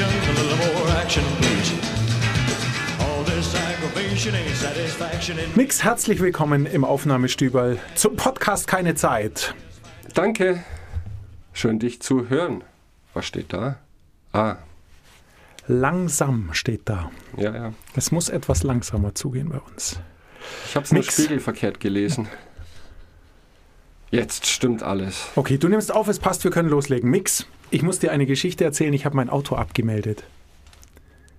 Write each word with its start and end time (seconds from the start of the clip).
conversation, 0.00 0.36
a 0.36 0.42
little 0.42 0.74
more 0.74 1.02
action, 1.02 1.24
please. 1.40 1.70
Mix, 5.54 5.82
herzlich 5.82 6.20
willkommen 6.20 6.66
im 6.66 6.84
Aufnahmestüberl 6.84 7.78
zum 7.94 8.16
Podcast 8.16 8.66
Keine 8.66 8.94
Zeit. 8.94 9.54
Danke. 10.14 10.62
Schön, 11.52 11.78
dich 11.78 12.00
zu 12.00 12.28
hören. 12.28 12.62
Was 13.14 13.26
steht 13.26 13.52
da? 13.52 13.78
Ah, 14.32 14.56
Langsam 15.66 16.50
steht 16.52 16.82
da. 16.84 17.10
ja, 17.36 17.54
ja. 17.54 17.72
Es 17.94 18.10
muss 18.12 18.28
etwas 18.28 18.62
langsamer 18.62 19.14
zugehen 19.14 19.48
bei 19.50 19.58
uns. 19.58 20.00
Ich 20.68 20.76
habe 20.76 20.84
es 20.84 20.92
nur 20.92 21.02
spiegelverkehrt 21.02 21.80
gelesen. 21.80 22.28
Jetzt 24.10 24.46
stimmt 24.46 24.82
alles. 24.82 25.28
Okay, 25.36 25.58
du 25.58 25.68
nimmst 25.68 25.92
auf, 25.92 26.08
es 26.08 26.18
passt, 26.18 26.44
wir 26.44 26.50
können 26.50 26.68
loslegen. 26.68 27.08
Mix, 27.10 27.46
ich 27.70 27.82
muss 27.82 27.98
dir 27.98 28.12
eine 28.12 28.26
Geschichte 28.26 28.64
erzählen. 28.64 28.92
Ich 28.92 29.04
habe 29.04 29.16
mein 29.16 29.30
Auto 29.30 29.54
abgemeldet. 29.54 30.24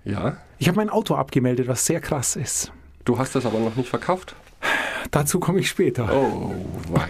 Ja? 0.04 0.36
Ich 0.58 0.68
habe 0.68 0.76
mein 0.76 0.90
Auto 0.90 1.14
abgemeldet, 1.14 1.68
was 1.68 1.86
sehr 1.86 2.00
krass 2.00 2.36
ist. 2.36 2.72
Du 3.04 3.18
hast 3.18 3.34
das 3.34 3.46
aber 3.46 3.58
noch 3.58 3.76
nicht 3.76 3.88
verkauft? 3.88 4.34
Dazu 5.10 5.40
komme 5.40 5.60
ich 5.60 5.68
später. 5.68 6.08
Oh, 6.12 6.54
wei. 6.88 7.06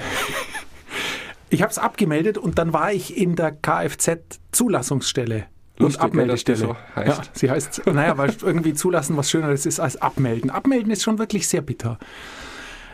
Ich 1.50 1.60
habe 1.60 1.70
es 1.70 1.78
abgemeldet 1.78 2.38
und 2.38 2.58
dann 2.58 2.72
war 2.72 2.92
ich 2.92 3.16
in 3.16 3.36
der 3.36 3.52
Kfz-Zulassungsstelle. 3.52 5.44
Lustig, 5.78 6.00
und 6.00 6.06
Abmeldestelle. 6.06 6.58
so 6.58 6.76
heißt. 6.96 7.18
Ja, 7.18 7.30
sie 7.34 7.50
heißt, 7.50 7.86
naja, 7.86 8.16
weil 8.16 8.34
irgendwie 8.42 8.72
zulassen 8.74 9.16
was 9.16 9.30
Schöneres 9.30 9.66
ist 9.66 9.80
als 9.80 10.00
abmelden. 10.00 10.50
Abmelden 10.50 10.90
ist 10.90 11.02
schon 11.02 11.18
wirklich 11.18 11.48
sehr 11.48 11.60
bitter. 11.60 11.98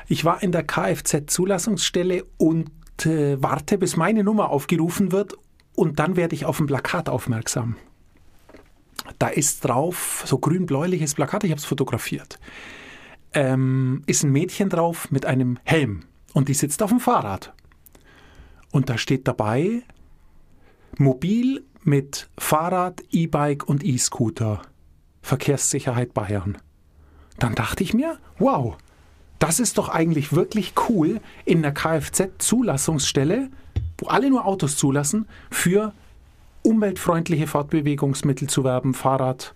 Ich 0.09 0.25
war 0.25 0.43
in 0.43 0.53
der 0.53 0.65
Kfz-Zulassungsstelle 0.67 2.25
und 2.37 2.71
äh, 3.05 3.41
warte, 3.41 3.79
bis 3.79 3.97
meine 3.97 4.25
Nummer 4.25 4.51
aufgerufen 4.51 5.13
wird 5.13 5.37
und 5.79 6.01
dann 6.01 6.17
werde 6.17 6.35
ich 6.35 6.45
auf 6.45 6.59
ein 6.59 6.67
Plakat 6.67 7.09
aufmerksam. 7.09 7.77
Da 9.21 9.29
ist 9.29 9.65
drauf 9.65 10.25
so 10.27 10.39
grün-bläuliches 10.39 11.15
Plakat, 11.15 11.45
ich 11.45 11.53
habe 11.53 11.61
es 11.61 11.65
fotografiert. 11.65 12.41
Ähm, 13.33 14.03
ist 14.07 14.25
ein 14.25 14.33
Mädchen 14.33 14.71
drauf 14.71 15.11
mit 15.13 15.25
einem 15.25 15.59
Helm 15.63 16.03
und 16.35 16.49
die 16.49 16.55
sitzt 16.55 16.83
auf 16.83 16.91
dem 16.91 16.99
Fahrrad. 16.99 17.55
Und 18.73 18.91
da 18.91 18.99
steht 18.99 19.29
dabei, 19.29 19.83
mobil 20.99 21.65
mit 21.85 22.29
Fahrrad, 22.37 23.03
E-Bike 23.13 23.69
und 23.69 23.85
E-Scooter. 23.85 24.63
Verkehrssicherheit 25.23 26.13
Bayern. 26.13 26.59
Dann 27.39 27.55
dachte 27.55 27.85
ich 27.85 27.95
mir, 27.95 28.19
wow, 28.39 28.77
das 29.39 29.61
ist 29.61 29.79
doch 29.79 29.89
eigentlich 29.89 30.33
wirklich 30.33 30.75
cool 30.89 31.21
in 31.45 31.63
der 31.63 31.73
Kfz-Zulassungsstelle, 31.73 33.51
wo 33.99 34.07
alle 34.09 34.31
nur 34.31 34.47
Autos 34.47 34.77
zulassen, 34.77 35.27
für 35.51 35.93
umweltfreundliche 36.63 37.47
Fortbewegungsmittel 37.47 38.49
zu 38.49 38.65
werben, 38.65 38.95
Fahrrad, 38.95 39.55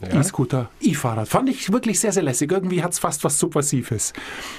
Ja? 0.00 0.20
E-Scooter, 0.20 0.70
E-Fahrrad. 0.80 1.28
Fand 1.28 1.48
ich 1.48 1.72
wirklich 1.72 1.98
sehr, 1.98 2.12
sehr 2.12 2.22
lässig. 2.22 2.52
Irgendwie 2.52 2.82
hat 2.82 2.92
es 2.92 2.98
fast 2.98 3.24
was 3.24 3.38
Subversives. 3.38 4.12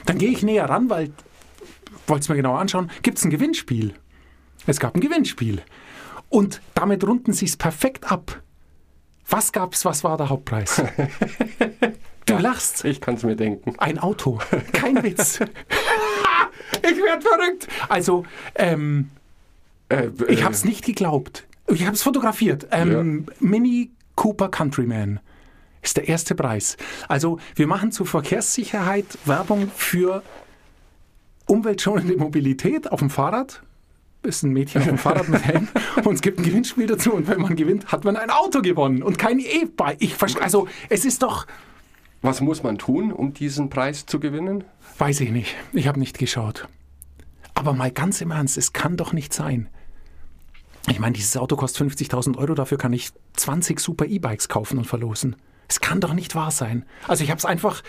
Dann 0.05 0.17
gehe 0.17 0.29
ich 0.29 0.43
näher 0.43 0.69
ran, 0.69 0.89
weil, 0.89 1.11
wollte 2.07 2.23
es 2.23 2.29
mir 2.29 2.35
genauer 2.35 2.59
anschauen, 2.59 2.91
gibt 3.03 3.17
es 3.17 3.23
ein 3.23 3.29
Gewinnspiel. 3.29 3.93
Es 4.65 4.79
gab 4.79 4.95
ein 4.95 5.01
Gewinnspiel. 5.01 5.61
Und 6.27 6.61
damit 6.75 7.03
runden 7.07 7.33
sie 7.33 7.45
es 7.45 7.55
perfekt 7.57 8.11
ab. 8.11 8.41
Was 9.29 9.51
gab's, 9.51 9.85
was 9.85 10.03
war 10.03 10.17
der 10.17 10.29
Hauptpreis? 10.29 10.81
du 12.25 12.37
lachst. 12.37 12.83
Ich 12.83 12.99
kann 12.99 13.15
es 13.15 13.23
mir 13.23 13.35
denken. 13.35 13.75
Ein 13.77 13.99
Auto. 13.99 14.39
Kein 14.73 15.01
Witz. 15.03 15.39
ich 16.91 16.97
werde 16.97 17.21
verrückt. 17.21 17.67
Also, 17.87 18.25
ähm, 18.55 19.09
Äh, 19.89 20.09
ich 20.29 20.39
äh, 20.39 20.43
habe 20.43 20.53
es 20.53 20.63
nicht 20.63 20.85
geglaubt. 20.85 21.45
Ich 21.67 21.85
habe 21.85 21.95
es 21.95 22.03
fotografiert. 22.03 22.67
Ähm, 22.71 23.25
Mini 23.39 23.91
Cooper 24.15 24.49
Countryman 24.49 25.19
ist 25.81 25.97
der 25.97 26.07
erste 26.07 26.35
Preis. 26.35 26.77
Also 27.07 27.39
wir 27.55 27.67
machen 27.67 27.91
zur 27.91 28.05
Verkehrssicherheit 28.05 29.05
Werbung 29.25 29.71
für 29.75 30.23
umweltschonende 31.45 32.17
Mobilität 32.17 32.91
auf 32.91 32.99
dem 32.99 33.09
Fahrrad. 33.09 33.61
Ist 34.21 34.43
ein 34.43 34.51
Mädchen 34.51 34.81
auf 34.81 34.87
dem 34.87 34.97
Fahrrad 34.97 35.29
mit 35.29 35.43
Helm 35.45 35.69
und 36.03 36.15
es 36.15 36.21
gibt 36.21 36.39
ein 36.39 36.43
Gewinnspiel 36.43 36.87
dazu 36.87 37.13
und 37.13 37.27
wenn 37.27 37.39
man 37.39 37.55
gewinnt, 37.55 37.91
hat 37.91 38.03
man 38.03 38.17
ein 38.17 38.29
Auto 38.29 38.61
gewonnen 38.61 39.01
und 39.01 39.17
kein 39.17 39.39
E-Bike. 39.39 39.99
Also 40.41 40.67
es 40.89 41.05
ist 41.05 41.23
doch, 41.23 41.47
Was 42.21 42.41
muss 42.41 42.63
man 42.63 42.77
tun, 42.77 43.11
um 43.13 43.33
diesen 43.33 43.69
Preis 43.69 44.05
zu 44.05 44.19
gewinnen? 44.19 44.63
weiß 44.97 45.21
ich 45.21 45.31
nicht, 45.31 45.55
ich 45.71 45.87
habe 45.87 45.99
nicht 45.99 46.17
geschaut. 46.17 46.67
Aber 47.53 47.73
mal 47.73 47.91
ganz 47.91 48.21
im 48.21 48.31
Ernst, 48.31 48.57
es 48.57 48.73
kann 48.73 48.97
doch 48.97 49.13
nicht 49.13 49.33
sein. 49.33 49.69
Ich 50.89 50.99
meine, 50.99 51.13
dieses 51.13 51.37
Auto 51.37 51.55
kostet 51.55 51.89
50.000 51.91 52.37
Euro, 52.37 52.53
dafür 52.55 52.77
kann 52.77 52.93
ich 52.93 53.11
20 53.35 53.79
super 53.79 54.05
E-Bikes 54.05 54.49
kaufen 54.49 54.77
und 54.77 54.85
verlosen. 54.85 55.35
Es 55.67 55.79
kann 55.79 56.01
doch 56.01 56.13
nicht 56.13 56.35
wahr 56.35 56.51
sein. 56.51 56.85
Also 57.07 57.23
ich 57.23 57.29
habe 57.29 57.37
es 57.37 57.45
einfach, 57.45 57.83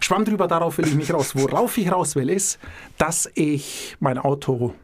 schwamm 0.00 0.24
drüber, 0.24 0.48
darauf 0.48 0.78
will 0.78 0.88
ich 0.88 0.94
nicht 0.94 1.12
raus. 1.12 1.36
Worauf 1.36 1.78
ich 1.78 1.90
raus 1.92 2.16
will, 2.16 2.28
ist, 2.28 2.58
dass 2.98 3.30
ich 3.34 3.96
mein 4.00 4.18
Auto 4.18 4.74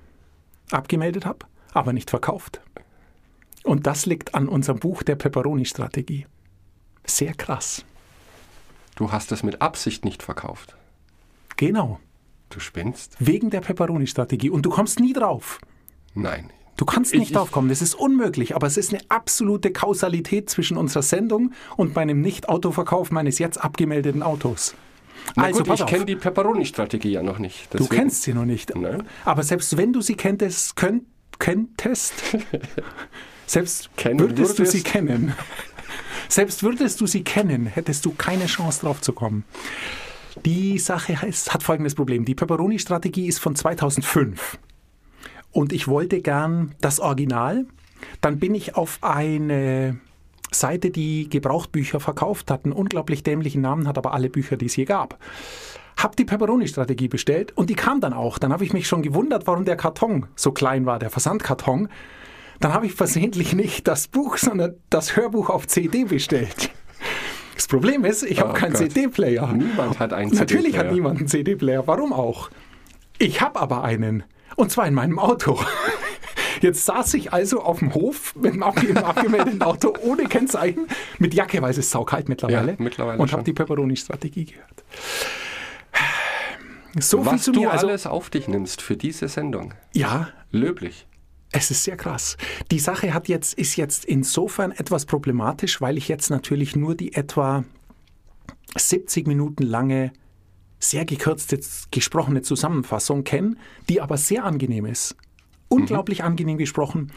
abgemeldet 0.71 1.27
habe, 1.27 1.41
aber 1.73 1.93
nicht 1.93 2.09
verkauft. 2.09 2.61
Und 3.65 3.87
das 3.87 4.07
liegt 4.07 4.35
an 4.35 4.49
unserem 4.49 4.79
Buch 4.79 5.03
der 5.03 5.17
Pepperoni-Strategie. 5.17 6.27
Sehr 7.05 7.35
krass. 7.35 7.85
Du 8.97 9.13
hast 9.13 9.31
es 9.33 9.43
mit 9.43 9.63
Absicht 9.63 10.05
nicht 10.05 10.23
verkauft. 10.23 10.75
Genau. 11.57 12.01
Du 12.51 12.61
spinnst? 12.61 13.17
Wegen 13.19 13.51
der 13.51 13.61
Pepperoni-Strategie. 13.61 14.51
Und 14.51 14.63
du 14.67 14.71
kommst 14.71 15.01
nie 15.01 15.13
drauf. 15.13 15.61
Nein. 16.15 16.51
Du 16.77 16.85
kannst 16.85 17.13
Ich- 17.15 17.21
nicht 17.21 17.31
ich- 17.31 17.37
draufkommen, 17.37 17.71
das 17.71 17.81
ist 17.81 17.95
unmöglich, 17.95 18.55
aber 18.55 18.67
es 18.67 18.77
ist 18.77 18.93
eine 18.93 19.03
absolute 19.09 19.71
Kausalität 19.73 20.51
zwischen 20.51 20.77
unserer 20.77 21.03
Sendung 21.03 21.53
und 21.77 21.95
meinem 21.95 22.21
Nicht-Autoverkauf 22.21 23.11
meines 23.11 23.39
jetzt 23.39 23.57
abgemeldeten 23.63 24.23
Autos. 24.23 24.75
Na 25.35 25.45
also, 25.45 25.65
gut, 25.65 25.81
ich 25.81 25.87
kenne 25.87 26.05
die 26.05 26.17
Pepperoni-Strategie 26.17 27.11
ja 27.11 27.23
noch 27.23 27.39
nicht. 27.39 27.73
Du 27.73 27.79
deswegen- 27.79 27.97
kennst 28.03 28.23
sie 28.25 28.35
noch 28.35 28.45
nicht. 28.45 28.75
Nein. 28.77 29.05
Aber 29.25 29.43
selbst 29.43 29.77
wenn 29.79 29.93
du 29.95 30.01
sie 30.03 30.15
kenntest, 30.17 30.77
könnt, 30.77 31.05
kenntest 31.39 32.13
selbst 33.47 33.91
Kennen 33.97 34.21
würdest 34.21 34.55
du 34.55 34.59
würdest. 34.59 34.73
sie 34.73 34.83
kennen, 34.83 35.35
selbst 36.29 36.63
würdest 36.63 37.01
du 37.01 37.07
sie 37.07 37.25
kennen, 37.25 37.67
hättest 37.67 38.05
du 38.05 38.13
keine 38.13 38.47
Chance 38.47 38.81
drauf 38.83 39.01
zu 39.01 39.13
kommen. 39.13 39.45
Die 40.45 40.79
Sache 40.79 41.21
heißt, 41.21 41.55
hat 41.55 41.63
folgendes 41.63 41.95
Problem. 41.95 42.25
Die 42.25 42.35
Pepperoni-Strategie 42.35 43.27
ist 43.27 43.39
von 43.39 43.57
2005. 43.57 44.59
Und 45.51 45.73
ich 45.73 45.89
wollte 45.89 46.21
gern 46.21 46.75
das 46.81 47.01
Original. 47.01 47.67
Dann 48.21 48.39
bin 48.39 48.55
ich 48.55 48.77
auf 48.77 48.99
eine 49.01 49.99
Seite, 50.53 50.91
die 50.91 51.29
Gebrauchtbücher 51.31 52.01
verkauft 52.01 52.51
hat, 52.51 52.65
einen 52.65 52.73
unglaublich 52.73 53.23
dämlichen 53.23 53.63
Namen 53.63 53.89
hat, 53.89 53.99
aber 53.99 54.13
alle 54.13 54.29
Bücher, 54.29 54.57
die 54.57 54.67
es 54.67 54.77
je 54.77 54.85
gab. 54.85 55.19
Hab 55.97 56.15
die 56.17 56.27
Pepperoni-Strategie 56.27 57.09
bestellt 57.09 57.57
und 57.57 57.71
die 57.71 57.75
kam 57.75 58.01
dann 58.01 58.13
auch. 58.13 58.39
Dann 58.39 58.53
habe 58.53 58.65
ich 58.65 58.75
mich 58.75 58.87
schon 58.87 59.03
gewundert, 59.03 59.47
warum 59.47 59.65
der 59.65 59.77
Karton 59.77 60.27
so 60.37 60.53
klein 60.53 60.85
war, 60.85 60.99
der 60.99 61.09
Versandkarton. 61.09 61.89
Dann 62.61 62.73
habe 62.73 62.87
ich 62.87 62.95
versehentlich 62.95 63.55
nicht 63.55 63.87
das 63.89 64.09
Buch, 64.09 64.37
sondern 64.39 64.75
das 64.91 65.17
Hörbuch 65.17 65.51
auf 65.51 65.67
CD 65.67 66.05
bestellt. 66.05 66.71
Das 67.55 67.67
Problem 67.69 68.05
ist, 68.05 68.23
ich 68.23 68.41
habe 68.41 68.51
Oh 68.51 68.55
keinen. 68.55 68.75
CD-Player. 68.75 69.47
Niemand 69.53 69.99
hat 69.99 70.13
einen 70.13 70.31
Natürlich 70.31 70.75
hat 70.77 70.83
CD-Player. 70.87 70.93
niemand 70.93 71.19
einen 71.19 71.29
CD-Player. 71.29 71.87
Warum 71.87 72.13
auch? 72.13 72.51
Ich 73.19 73.41
habe 73.41 73.59
aber 73.61 73.83
einen. 73.83 74.25
Und 74.57 74.71
zwar 74.71 74.87
in 74.87 74.95
meinem 74.95 75.19
Auto. 75.19 75.59
Jetzt 76.63 76.87
saß 76.87 77.13
ich 77.15 77.33
also 77.35 77.61
auf 77.63 77.81
dem 77.81 77.93
Hof 77.95 78.35
mit 78.37 78.55
dem 78.55 78.63
abgemeldeten 78.63 79.61
Auto 79.63 79.95
ohne 80.03 80.25
Kennzeichen, 80.25 80.87
mit 81.19 81.35
Jacke, 81.35 81.61
weil 81.61 81.71
es 81.71 81.79
ist 81.79 81.91
saukalt 81.91 82.29
mittlerweile. 82.31 82.73
Ja, 82.73 82.77
mittlerweile 82.79 83.19
und 83.19 83.31
habe 83.33 83.43
die 83.43 83.53
Pepperoni-Strategie 83.53 84.47
gehört. 84.47 84.85
So 86.99 87.23
viel 87.23 87.33
Was 87.33 87.43
zu 87.43 87.53
du 87.53 87.61
mir. 87.61 87.71
Also, 87.73 87.87
alles 87.89 88.07
auf 88.07 88.31
dich 88.31 88.49
nimmst 88.49 88.81
für 88.81 88.97
diese 88.97 89.29
Sendung. 89.29 89.75
ja, 89.93 90.29
Löblich. 90.51 91.07
Es 91.57 91.71
ist 91.71 91.85
sehr 91.85 91.97
krass. 91.97 92.37
Die 92.71 92.79
Sache 92.79 93.15
hat 93.15 93.29
jetzt, 93.29 93.55
ist 93.55 93.77
jetzt 93.77 94.05
insofern 94.05 94.73
etwas 94.73 95.07
problematisch, 95.07 95.81
weil 95.81 95.97
ich 95.97 96.09
jetzt 96.09 96.31
natürlich 96.31 96.77
nur 96.77 96.95
die 96.95 97.15
etwa 97.15 97.65
70 98.77 99.27
Minuten 99.27 99.63
lange, 99.63 100.13
sehr 100.79 101.05
gekürzte, 101.07 101.59
gesprochene 101.91 102.43
Zusammenfassung 102.43 103.25
kenne, 103.25 103.57
die 103.89 104.01
aber 104.01 104.19
sehr 104.19 104.45
angenehm 104.45 104.85
ist. 104.85 105.17
Unglaublich 105.69 106.23
angenehm 106.23 106.59
gesprochen, 106.59 107.11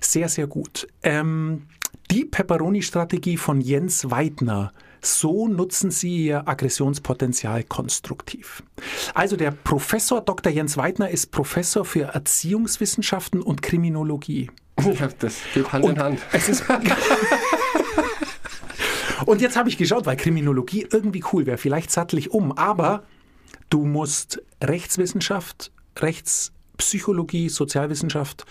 sehr, 0.00 0.28
sehr 0.28 0.46
gut. 0.46 0.86
Ähm, 1.02 1.66
die 2.10 2.24
Pepperoni-Strategie 2.24 3.36
von 3.36 3.60
Jens 3.60 4.10
Weidner. 4.10 4.72
So 5.00 5.48
nutzen 5.48 5.90
Sie 5.90 6.26
Ihr 6.26 6.48
Aggressionspotenzial 6.48 7.64
konstruktiv. 7.64 8.62
Also 9.14 9.36
der 9.36 9.50
Professor 9.50 10.20
Dr. 10.20 10.52
Jens 10.52 10.76
Weidner 10.76 11.10
ist 11.10 11.30
Professor 11.30 11.84
für 11.84 12.14
Erziehungswissenschaften 12.14 13.42
und 13.42 13.62
Kriminologie. 13.62 14.50
Ja, 14.80 15.08
das 15.18 15.36
geht 15.54 15.72
Hand 15.72 15.84
in 15.84 15.98
Hand. 15.98 16.20
Und 19.26 19.40
jetzt 19.40 19.56
habe 19.56 19.68
ich 19.68 19.76
geschaut, 19.76 20.06
weil 20.06 20.16
Kriminologie 20.16 20.86
irgendwie 20.90 21.22
cool 21.32 21.44
wäre. 21.44 21.58
Vielleicht 21.58 21.90
sattel 21.90 22.18
ich 22.18 22.30
um, 22.30 22.52
aber 22.52 23.02
du 23.68 23.84
musst 23.84 24.40
Rechtswissenschaft, 24.62 25.72
Rechtspsychologie, 25.98 27.48
Sozialwissenschaft 27.48 28.46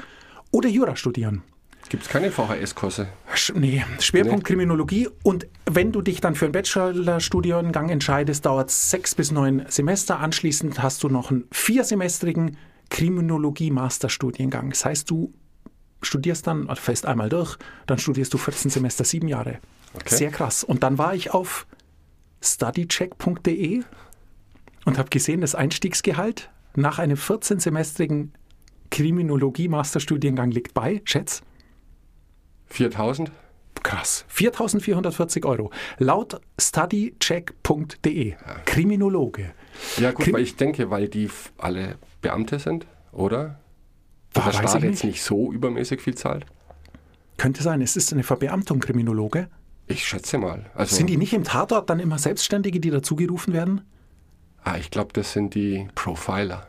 oder 0.51 0.69
Jura 0.69 0.95
studieren. 0.95 1.41
Gibt 1.89 2.03
es 2.03 2.09
keine 2.09 2.31
VHS-Kurse? 2.31 3.07
Nee, 3.53 3.85
Schwerpunkt 3.99 4.39
Nee. 4.39 4.53
Kriminologie. 4.53 5.09
Und 5.23 5.47
wenn 5.65 5.91
du 5.91 6.01
dich 6.01 6.21
dann 6.21 6.35
für 6.35 6.45
einen 6.45 6.51
Bachelorstudiengang 6.51 7.89
entscheidest, 7.89 8.45
dauert 8.45 8.69
es 8.69 8.89
sechs 8.89 9.15
bis 9.15 9.31
neun 9.31 9.65
Semester. 9.69 10.19
Anschließend 10.19 10.81
hast 10.81 11.03
du 11.03 11.09
noch 11.09 11.31
einen 11.31 11.45
viersemestrigen 11.51 12.57
Kriminologie-Masterstudiengang. 12.89 14.69
Das 14.71 14.85
heißt, 14.85 15.09
du 15.09 15.33
studierst 16.01 16.47
dann, 16.47 16.65
oder 16.65 16.75
fällst 16.75 17.05
einmal 17.05 17.29
durch, 17.29 17.57
dann 17.85 17.97
studierst 17.97 18.33
du 18.33 18.37
14 18.37 18.69
Semester, 18.69 19.03
sieben 19.03 19.27
Jahre. 19.27 19.59
Okay. 19.93 20.15
Sehr 20.15 20.31
krass. 20.31 20.63
Und 20.63 20.83
dann 20.83 20.97
war 20.97 21.15
ich 21.15 21.31
auf 21.31 21.67
studycheck.de 22.41 23.83
und 24.85 24.97
habe 24.97 25.09
gesehen, 25.09 25.41
das 25.41 25.55
Einstiegsgehalt 25.55 26.49
nach 26.75 26.99
einem 26.99 27.17
14-semestrigen 27.17 28.29
Kriminologie-Masterstudiengang 28.91 30.51
liegt 30.51 30.73
bei, 30.73 31.01
schätz, 31.03 31.41
4000? 32.67 33.31
Krass. 33.83 34.25
4.440 34.33 35.45
Euro. 35.45 35.71
Laut 35.97 36.41
studycheck.de. 36.59 38.35
Kriminologe. 38.65 39.51
Ja 39.97 40.11
gut, 40.11 40.25
Krim- 40.25 40.33
weil 40.33 40.41
ich 40.41 40.55
denke, 40.55 40.89
weil 40.89 41.07
die 41.07 41.29
alle 41.57 41.95
Beamte 42.21 42.59
sind, 42.59 42.85
oder? 43.11 43.59
Ah, 44.33 44.39
Und 44.39 44.45
der 44.47 44.67
Staat 44.67 44.83
jetzt 44.83 45.03
nicht 45.03 45.21
so 45.21 45.51
übermäßig 45.51 46.01
viel 46.01 46.15
zahlt? 46.15 46.45
Könnte 47.37 47.61
sein, 47.63 47.81
es 47.81 47.95
ist 47.95 48.11
eine 48.13 48.23
Verbeamtung 48.23 48.79
Kriminologe. 48.79 49.47
Ich 49.85 50.05
schätze 50.07 50.37
mal. 50.37 50.65
Also, 50.75 50.95
Sind 50.95 51.07
die 51.09 51.17
nicht 51.17 51.33
im 51.33 51.43
Tatort 51.43 51.89
dann 51.89 51.99
immer 51.99 52.17
Selbstständige, 52.17 52.79
die 52.79 52.89
dazugerufen 52.89 53.53
werden? 53.53 53.81
ah, 54.63 54.75
ich 54.77 54.91
glaube, 54.91 55.13
das 55.13 55.31
sind 55.31 55.55
die 55.55 55.87
Profiler. 55.95 56.67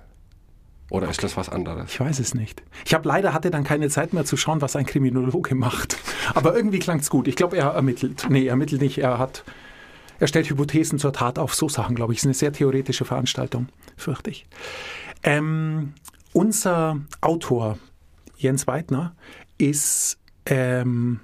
Oder 0.91 1.11
ist 1.11 1.23
das 1.23 1.37
was 1.37 1.49
anderes? 1.49 1.93
Ich 1.93 2.01
weiß 2.01 2.19
es 2.19 2.35
nicht. 2.35 2.63
Ich 2.87 2.95
habe 2.95 3.07
leider 3.07 3.35
hatte 3.35 3.51
dann 3.51 3.65
keine 3.65 3.91
Zeit 3.91 4.15
mehr 4.15 4.25
zu 4.25 4.37
schauen, 4.37 4.63
was 4.63 4.75
ein 4.75 4.87
Kriminologe 4.87 5.55
macht. 5.55 5.99
Aber 6.35 6.57
irgendwie 6.57 6.79
klang 6.79 7.01
es 7.01 7.11
gut. 7.11 7.29
Ich 7.29 7.37
glaube, 7.37 7.59
er 7.59 7.71
ermittelt. 7.71 8.27
Nee, 8.31 8.45
er 8.45 8.51
ermittelt 8.51 8.81
nicht. 8.81 8.99
Er 8.99 9.19
hat, 9.19 9.45
er 10.19 10.29
stellt 10.29 10.49
Hypothesen 10.49 10.99
zur 10.99 11.13
Tat 11.13 11.39
auf. 11.39 11.55
So 11.55 11.69
Sachen, 11.69 11.95
glaube 11.95 12.13
ich. 12.13 12.21
Es 12.21 12.23
ist 12.23 12.27
eine 12.27 12.35
sehr 12.35 12.53
theoretische 12.53 13.05
Veranstaltung, 13.05 13.69
fürchte 13.97 14.31
ich. 14.31 14.47
Ähm, 15.23 15.93
unser 16.33 17.01
Autor, 17.21 17.79
Jens 18.37 18.67
Weidner, 18.67 19.15
ist 19.59 20.19
ähm, 20.47 21.21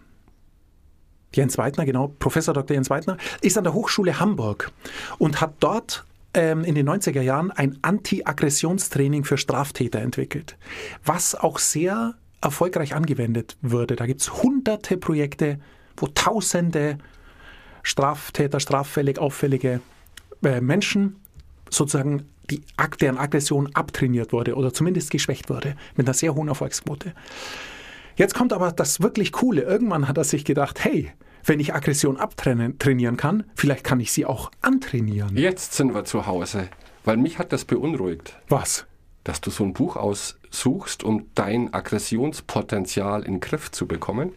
Jens 1.32 1.56
Weidner, 1.58 1.84
genau, 1.84 2.08
Professor 2.18 2.52
Dr. 2.52 2.74
Jens 2.74 2.90
Weidner, 2.90 3.16
ist 3.40 3.56
an 3.56 3.64
der 3.64 3.72
Hochschule 3.72 4.20
Hamburg 4.20 4.70
und 5.18 5.40
hat 5.40 5.54
dort 5.60 6.04
ähm, 6.34 6.64
in 6.64 6.74
den 6.74 6.88
90er 6.88 7.22
Jahren 7.22 7.50
ein 7.50 7.78
Anti-Aggressionstraining 7.82 9.24
für 9.24 9.38
Straftäter 9.38 10.00
entwickelt, 10.00 10.56
was 11.04 11.34
auch 11.34 11.58
sehr 11.58 12.14
erfolgreich 12.40 12.94
angewendet 12.94 13.56
würde. 13.62 13.96
Da 13.96 14.06
gibt 14.06 14.20
es 14.20 14.42
hunderte 14.42 14.96
Projekte, 14.96 15.58
wo 15.96 16.06
tausende 16.08 16.98
Straftäter, 17.82 18.60
straffällig 18.60 19.18
auffällige 19.18 19.80
äh, 20.42 20.60
Menschen 20.60 21.16
sozusagen 21.70 22.28
die, 22.50 22.62
deren 23.00 23.18
Aggression 23.18 23.74
abtrainiert 23.74 24.32
wurde 24.32 24.54
oder 24.54 24.72
zumindest 24.72 25.10
geschwächt 25.10 25.48
wurde, 25.48 25.76
mit 25.96 26.06
einer 26.06 26.14
sehr 26.14 26.34
hohen 26.34 26.48
Erfolgsquote. 26.48 27.14
Jetzt 28.16 28.34
kommt 28.34 28.52
aber 28.52 28.70
das 28.70 29.00
wirklich 29.00 29.32
Coole. 29.32 29.62
Irgendwann 29.62 30.06
hat 30.06 30.18
er 30.18 30.24
sich 30.24 30.44
gedacht, 30.44 30.84
hey, 30.84 31.10
wenn 31.44 31.60
ich 31.60 31.74
Aggression 31.74 32.16
abtrainieren 32.16 33.16
kann, 33.16 33.44
vielleicht 33.54 33.84
kann 33.84 34.00
ich 34.00 34.12
sie 34.12 34.24
auch 34.26 34.50
antrainieren. 34.60 35.36
Jetzt 35.36 35.74
sind 35.74 35.94
wir 35.94 36.04
zu 36.04 36.26
Hause, 36.26 36.68
weil 37.04 37.16
mich 37.16 37.38
hat 37.38 37.52
das 37.52 37.64
beunruhigt, 37.64 38.36
Was? 38.48 38.86
dass 39.24 39.40
du 39.40 39.50
so 39.50 39.64
ein 39.64 39.72
Buch 39.72 39.96
aussuchst, 39.96 41.02
um 41.02 41.26
dein 41.34 41.72
Aggressionspotenzial 41.72 43.22
in 43.22 43.34
den 43.34 43.40
Griff 43.40 43.70
zu 43.70 43.86
bekommen. 43.86 44.32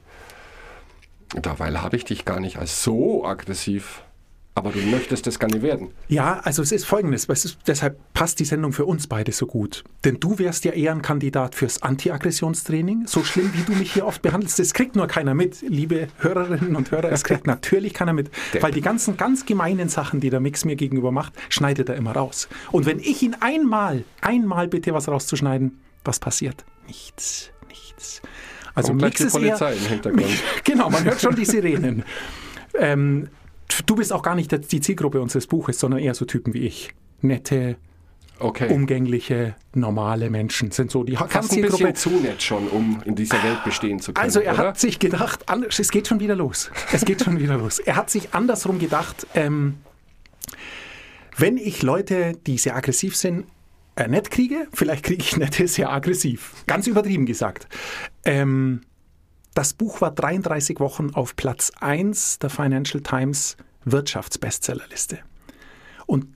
Dabei 1.41 1.71
habe 1.73 1.97
ich 1.97 2.05
dich 2.05 2.23
gar 2.23 2.39
nicht 2.39 2.57
als 2.57 2.83
so 2.83 3.25
aggressiv, 3.25 4.03
aber 4.57 4.71
du 4.71 4.79
möchtest 4.79 5.27
das 5.27 5.37
gar 5.37 5.47
nicht 5.47 5.61
werden. 5.61 5.89
Ja, 6.07 6.39
also 6.39 6.63
es 6.63 6.71
ist 6.71 6.85
folgendes, 6.85 7.29
es 7.29 7.45
ist, 7.45 7.59
deshalb 7.67 7.97
passt 8.13 8.39
die 8.39 8.45
Sendung 8.45 8.73
für 8.73 8.85
uns 8.85 9.05
beide 9.05 9.31
so 9.31 9.45
gut. 9.45 9.83
Denn 10.03 10.19
du 10.19 10.39
wärst 10.39 10.65
ja 10.65 10.71
eher 10.71 10.93
ein 10.93 11.03
Kandidat 11.03 11.53
fürs 11.53 11.83
Anti-Aggressionstraining. 11.83 13.05
So 13.05 13.23
schlimm, 13.23 13.51
wie 13.53 13.61
du 13.61 13.77
mich 13.77 13.93
hier 13.93 14.07
oft 14.07 14.23
behandelst, 14.23 14.57
das 14.57 14.73
kriegt 14.73 14.95
nur 14.95 15.05
keiner 15.05 15.35
mit, 15.35 15.61
liebe 15.61 16.07
Hörerinnen 16.17 16.75
und 16.75 16.89
Hörer, 16.89 17.11
es 17.11 17.23
kriegt 17.23 17.45
natürlich 17.45 17.93
keiner 17.93 18.13
mit. 18.13 18.31
Depp. 18.51 18.63
Weil 18.63 18.71
die 18.71 18.81
ganzen 18.81 19.15
ganz 19.15 19.45
gemeinen 19.45 19.89
Sachen, 19.89 20.19
die 20.19 20.31
der 20.31 20.39
Mix 20.39 20.65
mir 20.65 20.75
gegenüber 20.75 21.11
macht, 21.11 21.33
schneidet 21.49 21.89
er 21.89 21.95
immer 21.95 22.13
raus. 22.13 22.49
Und 22.71 22.87
wenn 22.87 22.99
ich 22.99 23.21
ihn 23.21 23.35
einmal, 23.39 24.05
einmal 24.21 24.67
bitte 24.67 24.91
was 24.91 25.07
rauszuschneiden, 25.07 25.79
was 26.03 26.19
passiert? 26.19 26.65
Nichts, 26.87 27.51
nichts. 27.67 28.23
Also 28.73 28.89
Kommt 28.89 29.01
Mix 29.01 29.17
die 29.17 29.23
ist 29.25 29.33
Polizei 29.33 29.73
eher, 29.73 29.77
im 29.77 29.85
Hintergrund. 29.85 30.43
Genau, 30.63 30.89
man 30.89 31.03
hört 31.03 31.21
schon 31.21 31.35
die 31.35 31.45
Sirenen. 31.45 32.03
Ähm, 32.79 33.29
du 33.85 33.95
bist 33.95 34.13
auch 34.13 34.23
gar 34.23 34.35
nicht 34.35 34.71
die 34.71 34.79
Zielgruppe 34.81 35.21
unseres 35.21 35.47
Buches, 35.47 35.79
sondern 35.79 35.99
eher 35.99 36.13
so 36.13 36.25
Typen 36.25 36.53
wie 36.53 36.59
ich. 36.65 36.93
Nette, 37.21 37.77
Okay. 38.39 38.71
umgängliche, 38.71 39.55
normale 39.73 40.29
Menschen 40.29 40.69
sind 40.69 40.91
so 40.91 41.03
die 41.03 41.15
Fast 41.15 41.51
ein 41.53 41.61
bisschen 41.61 41.95
zu 41.95 42.09
nett 42.11 42.43
schon, 42.43 42.67
um 42.67 43.01
in 43.03 43.15
dieser 43.15 43.41
Welt 43.43 43.63
bestehen 43.63 43.99
zu 43.99 44.13
können. 44.13 44.23
Also 44.23 44.41
er 44.41 44.53
oder? 44.53 44.67
hat 44.67 44.79
sich 44.79 44.99
gedacht, 44.99 45.43
es 45.67 45.89
geht 45.89 46.07
schon 46.07 46.19
wieder 46.19 46.35
los. 46.35 46.69
Es 46.91 47.03
geht 47.03 47.23
schon 47.23 47.39
wieder 47.39 47.57
los. 47.57 47.79
Er 47.79 47.95
hat 47.95 48.11
sich 48.11 48.35
andersrum 48.35 48.77
gedacht, 48.77 49.25
ähm, 49.33 49.77
wenn 51.35 51.57
ich 51.57 51.81
Leute, 51.81 52.33
die 52.45 52.59
sehr 52.59 52.75
aggressiv 52.75 53.15
sind, 53.15 53.45
äh, 53.95 54.07
nett 54.07 54.29
kriege, 54.29 54.67
vielleicht 54.71 55.03
kriege 55.03 55.23
ich 55.23 55.35
Nette 55.37 55.67
sehr 55.67 55.91
aggressiv. 55.91 56.53
Ganz 56.67 56.85
übertrieben 56.85 57.25
gesagt. 57.25 57.67
Ähm, 58.23 58.81
das 59.57 59.73
Buch 59.73 60.01
war 60.01 60.11
33 60.11 60.79
Wochen 60.79 61.09
auf 61.15 61.35
Platz 61.35 61.71
1 61.79 62.37
der 62.37 62.51
Financial 62.51 63.01
Times 63.01 63.57
Wirtschaftsbestsellerliste. 63.85 65.17
Und 66.05 66.27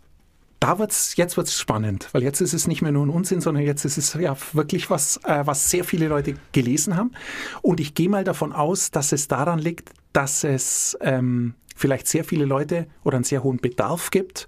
da 0.59 0.79
wird's, 0.79 1.15
jetzt 1.17 1.37
wird's 1.37 1.59
spannend, 1.59 2.09
weil 2.13 2.23
jetzt 2.23 2.41
ist 2.41 2.53
es 2.53 2.67
nicht 2.67 2.81
mehr 2.81 2.91
nur 2.91 3.05
ein 3.05 3.11
Unsinn, 3.11 3.39
sondern 3.39 3.63
jetzt 3.63 3.85
ist 3.85 3.99
es 3.99 4.15
ja 4.15 4.35
wirklich 4.53 4.89
was, 4.89 5.17
äh, 5.17 5.45
was 5.45 5.69
sehr 5.69 5.83
viele 5.83 6.07
Leute 6.07 6.33
gelesen 6.51 6.95
haben. 6.95 7.11
Und 7.61 7.79
ich 7.79 7.93
gehe 7.93 8.09
mal 8.09 8.23
davon 8.23 8.53
aus, 8.53 8.89
dass 8.89 9.11
es 9.11 9.27
daran 9.27 9.59
liegt, 9.59 9.91
dass 10.13 10.43
es 10.43 10.97
ähm, 11.01 11.53
vielleicht 11.75 12.07
sehr 12.07 12.23
viele 12.23 12.45
Leute 12.45 12.87
oder 13.03 13.17
einen 13.17 13.23
sehr 13.23 13.43
hohen 13.43 13.57
Bedarf 13.57 14.09
gibt, 14.09 14.47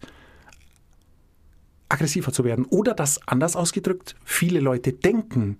aggressiver 1.89 2.33
zu 2.33 2.43
werden. 2.43 2.65
Oder 2.65 2.95
dass, 2.95 3.19
anders 3.27 3.55
ausgedrückt, 3.55 4.15
viele 4.25 4.62
Leute 4.62 4.93
denken, 4.93 5.59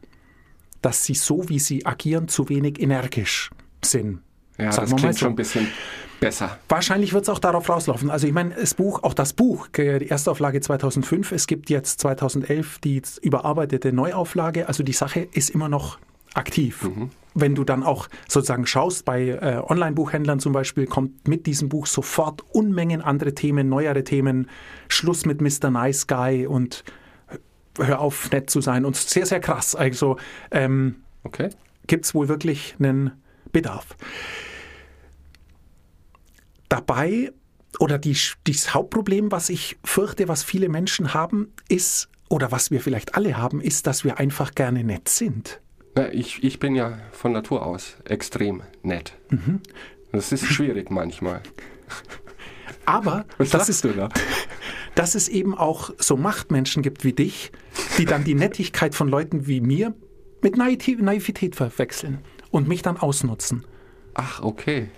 dass 0.83 1.03
sie 1.03 1.15
so, 1.15 1.49
wie 1.49 1.59
sie 1.59 1.85
agieren, 1.85 2.27
zu 2.27 2.49
wenig 2.49 2.79
energisch 2.79 3.49
sind. 3.83 4.21
ja, 4.59 4.71
Sagen 4.71 4.91
das 4.91 4.99
klingt 4.99 5.13
so. 5.15 5.19
schon 5.21 5.33
ein 5.33 5.35
bisschen 5.35 5.67
besser. 6.19 6.59
Wahrscheinlich 6.69 7.13
wird 7.13 7.23
es 7.23 7.29
auch 7.29 7.39
darauf 7.39 7.69
rauslaufen. 7.69 8.11
Also 8.11 8.27
ich 8.27 8.33
meine, 8.33 8.55
das 8.55 8.75
Buch, 8.75 9.03
auch 9.03 9.13
das 9.13 9.33
Buch, 9.33 9.67
äh, 9.77 9.99
die 9.99 10.07
erste 10.07 10.29
Auflage 10.29 10.61
2005, 10.61 11.31
es 11.31 11.47
gibt 11.47 11.69
jetzt 11.69 11.99
2011 12.01 12.79
die 12.79 13.01
überarbeitete 13.21 13.91
Neuauflage. 13.91 14.67
Also 14.67 14.83
die 14.83 14.93
Sache 14.93 15.21
ist 15.31 15.49
immer 15.49 15.69
noch 15.69 15.97
aktiv. 16.33 16.89
Wenn 17.35 17.55
du 17.55 17.63
dann 17.63 17.83
auch 17.83 18.07
sozusagen 18.27 18.65
schaust, 18.65 19.05
bei 19.05 19.29
äh, 19.29 19.61
Online-Buchhändlern 19.67 20.39
zum 20.39 20.53
Beispiel, 20.53 20.85
kommt 20.85 21.27
mit 21.27 21.45
diesem 21.45 21.69
Buch 21.69 21.87
sofort 21.87 22.43
Unmengen 22.51 23.01
andere 23.01 23.33
Themen, 23.33 23.69
neuere 23.69 24.03
Themen, 24.03 24.49
Schluss 24.87 25.25
mit 25.25 25.41
Mr. 25.41 25.69
Nice 25.69 26.07
Guy 26.07 26.47
und 26.47 26.83
hör 27.77 27.99
auf, 27.99 28.31
nett 28.31 28.49
zu 28.49 28.61
sein 28.61 28.85
und 28.85 28.95
sehr, 28.95 29.25
sehr 29.25 29.39
krass. 29.39 29.75
Also 29.75 30.17
ähm, 30.51 30.97
Okay. 31.23 31.49
gibt 31.87 32.05
es 32.05 32.13
wohl 32.13 32.27
wirklich 32.27 32.75
einen 32.79 33.11
Bedarf. 33.51 33.95
Dabei, 36.69 37.31
oder 37.79 37.97
die, 37.97 38.17
das 38.45 38.73
Hauptproblem, 38.73 39.31
was 39.31 39.49
ich 39.49 39.77
fürchte, 39.83 40.27
was 40.27 40.43
viele 40.43 40.69
Menschen 40.69 41.13
haben, 41.13 41.53
ist, 41.69 42.09
oder 42.29 42.51
was 42.51 42.71
wir 42.71 42.81
vielleicht 42.81 43.15
alle 43.15 43.37
haben, 43.37 43.61
ist, 43.61 43.85
dass 43.87 44.03
wir 44.03 44.17
einfach 44.17 44.55
gerne 44.55 44.83
nett 44.83 45.07
sind. 45.09 45.59
Na, 45.95 46.11
ich, 46.11 46.43
ich 46.43 46.59
bin 46.59 46.73
ja 46.75 46.97
von 47.11 47.31
Natur 47.31 47.63
aus 47.65 47.97
extrem 48.05 48.63
nett. 48.81 49.13
Mhm. 49.29 49.61
Das 50.11 50.31
ist 50.31 50.45
schwierig 50.45 50.89
manchmal. 50.89 51.41
Aber 52.85 53.25
Was 53.37 53.51
das 53.51 53.69
ist, 53.69 53.83
du 53.83 53.89
da? 53.89 54.09
Dass 54.95 55.15
es 55.15 55.27
eben 55.27 55.57
auch 55.57 55.91
so 55.97 56.17
Machtmenschen 56.17 56.83
gibt 56.83 57.03
wie 57.03 57.13
dich, 57.13 57.51
die 57.97 58.05
dann 58.05 58.23
die 58.23 58.35
Nettigkeit 58.35 58.95
von 58.95 59.07
Leuten 59.07 59.47
wie 59.47 59.62
mir 59.62 59.93
mit 60.41 60.57
Naiv- 60.57 61.01
Naivität 61.01 61.55
verwechseln 61.55 62.19
und 62.51 62.67
mich 62.67 62.81
dann 62.81 62.97
ausnutzen. 62.97 63.63
Ach, 64.13 64.41
okay. 64.41 64.89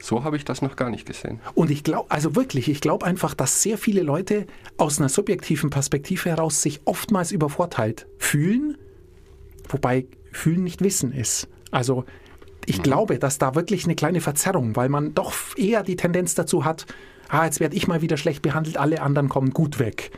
So 0.00 0.22
habe 0.22 0.36
ich 0.36 0.44
das 0.44 0.62
noch 0.62 0.76
gar 0.76 0.90
nicht 0.90 1.06
gesehen. 1.06 1.40
Und 1.54 1.70
ich 1.70 1.82
glaube, 1.82 2.10
also 2.10 2.36
wirklich, 2.36 2.68
ich 2.68 2.80
glaube 2.80 3.04
einfach, 3.04 3.34
dass 3.34 3.62
sehr 3.62 3.78
viele 3.78 4.02
Leute 4.02 4.46
aus 4.76 4.98
einer 4.98 5.08
subjektiven 5.08 5.70
Perspektive 5.70 6.30
heraus 6.30 6.62
sich 6.62 6.80
oftmals 6.84 7.32
übervorteilt 7.32 8.06
fühlen, 8.18 8.76
wobei 9.68 10.06
fühlen 10.30 10.62
nicht 10.62 10.82
wissen 10.82 11.12
ist. 11.12 11.48
Also 11.70 12.04
ich 12.64 12.82
glaube, 12.82 13.18
dass 13.18 13.38
da 13.38 13.54
wirklich 13.54 13.84
eine 13.84 13.94
kleine 13.94 14.20
Verzerrung, 14.20 14.76
weil 14.76 14.88
man 14.88 15.14
doch 15.14 15.32
eher 15.56 15.82
die 15.82 15.96
Tendenz 15.96 16.34
dazu 16.34 16.64
hat, 16.64 16.86
ah, 17.28 17.44
jetzt 17.44 17.60
werde 17.60 17.76
ich 17.76 17.88
mal 17.88 18.02
wieder 18.02 18.16
schlecht 18.16 18.42
behandelt, 18.42 18.76
alle 18.76 19.02
anderen 19.02 19.28
kommen 19.28 19.50
gut 19.50 19.78
weg. 19.78 20.10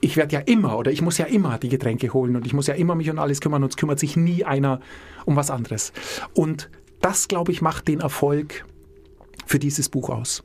Ich 0.00 0.16
werde 0.16 0.34
ja 0.34 0.40
immer 0.40 0.78
oder 0.78 0.90
ich 0.90 1.02
muss 1.02 1.18
ja 1.18 1.26
immer 1.26 1.58
die 1.58 1.68
Getränke 1.68 2.14
holen 2.14 2.36
und 2.36 2.46
ich 2.46 2.54
muss 2.54 2.66
ja 2.68 2.74
immer 2.74 2.94
mich 2.94 3.10
um 3.10 3.18
alles 3.18 3.40
kümmern 3.40 3.62
und 3.62 3.68
es 3.70 3.76
kümmert 3.76 3.98
sich 3.98 4.16
nie 4.16 4.42
einer 4.42 4.80
um 5.26 5.36
was 5.36 5.50
anderes. 5.50 5.92
Und 6.32 6.70
das, 7.02 7.28
glaube 7.28 7.52
ich, 7.52 7.60
macht 7.60 7.86
den 7.86 8.00
Erfolg 8.00 8.64
für 9.44 9.58
dieses 9.58 9.90
Buch 9.90 10.08
aus. 10.08 10.42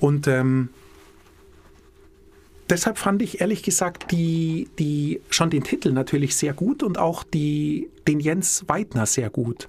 Und 0.00 0.26
ähm, 0.26 0.70
deshalb 2.68 2.98
fand 2.98 3.22
ich 3.22 3.40
ehrlich 3.40 3.62
gesagt 3.62 4.10
die, 4.10 4.68
die, 4.80 5.20
schon 5.30 5.50
den 5.50 5.62
Titel 5.62 5.92
natürlich 5.92 6.34
sehr 6.34 6.52
gut 6.52 6.82
und 6.82 6.98
auch 6.98 7.22
die, 7.22 7.88
den 8.08 8.18
Jens 8.18 8.64
Weidner 8.66 9.06
sehr 9.06 9.30
gut. 9.30 9.68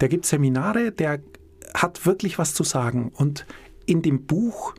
Der 0.00 0.08
gibt 0.08 0.24
Seminare, 0.24 0.90
der 0.90 1.20
hat 1.74 2.06
wirklich 2.06 2.38
was 2.38 2.54
zu 2.54 2.64
sagen. 2.64 3.12
Und 3.14 3.44
in 3.86 4.02
dem 4.02 4.26
Buch 4.26 4.74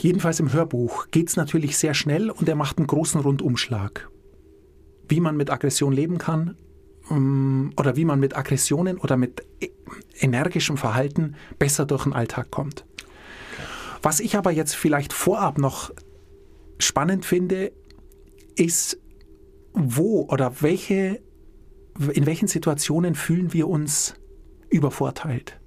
jedenfalls 0.00 0.40
im 0.40 0.52
Hörbuch, 0.52 1.06
geht 1.10 1.28
es 1.28 1.36
natürlich 1.36 1.78
sehr 1.78 1.94
schnell 1.94 2.30
und 2.30 2.48
er 2.48 2.56
macht 2.56 2.78
einen 2.78 2.86
großen 2.86 3.20
Rundumschlag. 3.20 4.10
Wie 5.08 5.20
man 5.20 5.36
mit 5.36 5.50
Aggression 5.50 5.92
leben 5.92 6.18
kann 6.18 6.56
ähm, 7.10 7.72
oder 7.76 7.96
wie 7.96 8.04
man 8.04 8.20
mit 8.20 8.36
Aggressionen 8.36 8.98
oder 8.98 9.16
mit 9.16 9.42
e-, 9.60 9.70
energischem 10.20 10.76
Verhalten 10.76 11.36
besser 11.58 11.86
durch 11.86 12.04
den 12.04 12.12
Alltag 12.12 12.50
kommt. 12.50 12.84
Was 14.02 14.20
ich 14.20 14.36
aber 14.36 14.50
jetzt 14.50 14.76
vielleicht 14.76 15.12
vorab 15.12 15.58
noch 15.58 15.90
spannend 16.78 17.24
finde, 17.24 17.72
ist, 18.56 18.98
wo 19.72 20.28
oder 20.30 20.60
welche, 20.60 21.20
in 22.12 22.26
welchen 22.26 22.48
Situationen 22.48 23.14
fühlen 23.14 23.52
wir 23.52 23.68
uns 23.68 24.14
übervorteilt? 24.68 25.58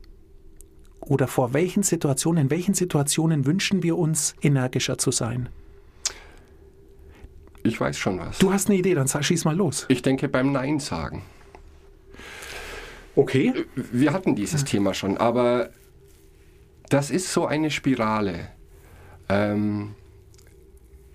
Oder 1.08 1.28
vor 1.28 1.54
welchen 1.54 1.84
Situationen, 1.84 2.46
in 2.46 2.50
welchen 2.50 2.74
Situationen 2.74 3.46
wünschen 3.46 3.82
wir 3.82 3.98
uns, 3.98 4.36
energischer 4.42 4.98
zu 4.98 5.12
sein? 5.12 5.50
Ich 7.64 7.80
weiß 7.80 7.98
schon 7.98 8.20
was. 8.20 8.40
Du 8.40 8.52
hast 8.52 8.70
eine 8.70 8.78
Idee, 8.78 8.94
dann 8.94 9.08
schieß 9.08 9.46
mal 9.46 9.56
los. 9.56 9.86
Ich 9.90 10.02
denke 10.02 10.28
beim 10.28 10.52
Nein 10.52 10.80
sagen. 10.80 11.24
Okay. 13.16 13.66
Wir 13.76 14.14
hatten 14.14 14.36
dieses 14.36 14.64
Thema 14.64 14.94
schon, 14.94 15.18
aber 15.18 15.70
das 16.90 17.10
ist 17.10 17.34
so 17.34 17.46
eine 17.46 17.72
Spirale. 17.72 18.50
Ähm, 19.28 19.96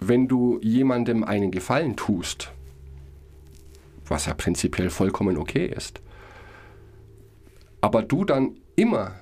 wenn 0.01 0.27
du 0.27 0.59
jemandem 0.63 1.23
einen 1.23 1.51
Gefallen 1.51 1.97
tust, 1.97 2.53
was 4.07 4.27
ja 4.27 4.35
prinzipiell 4.35 4.91
vollkommen 4.91 5.37
okay 5.37 5.67
ist, 5.67 6.01
aber 7.81 8.03
du 8.03 8.25
dann 8.25 8.57
immer 8.75 9.22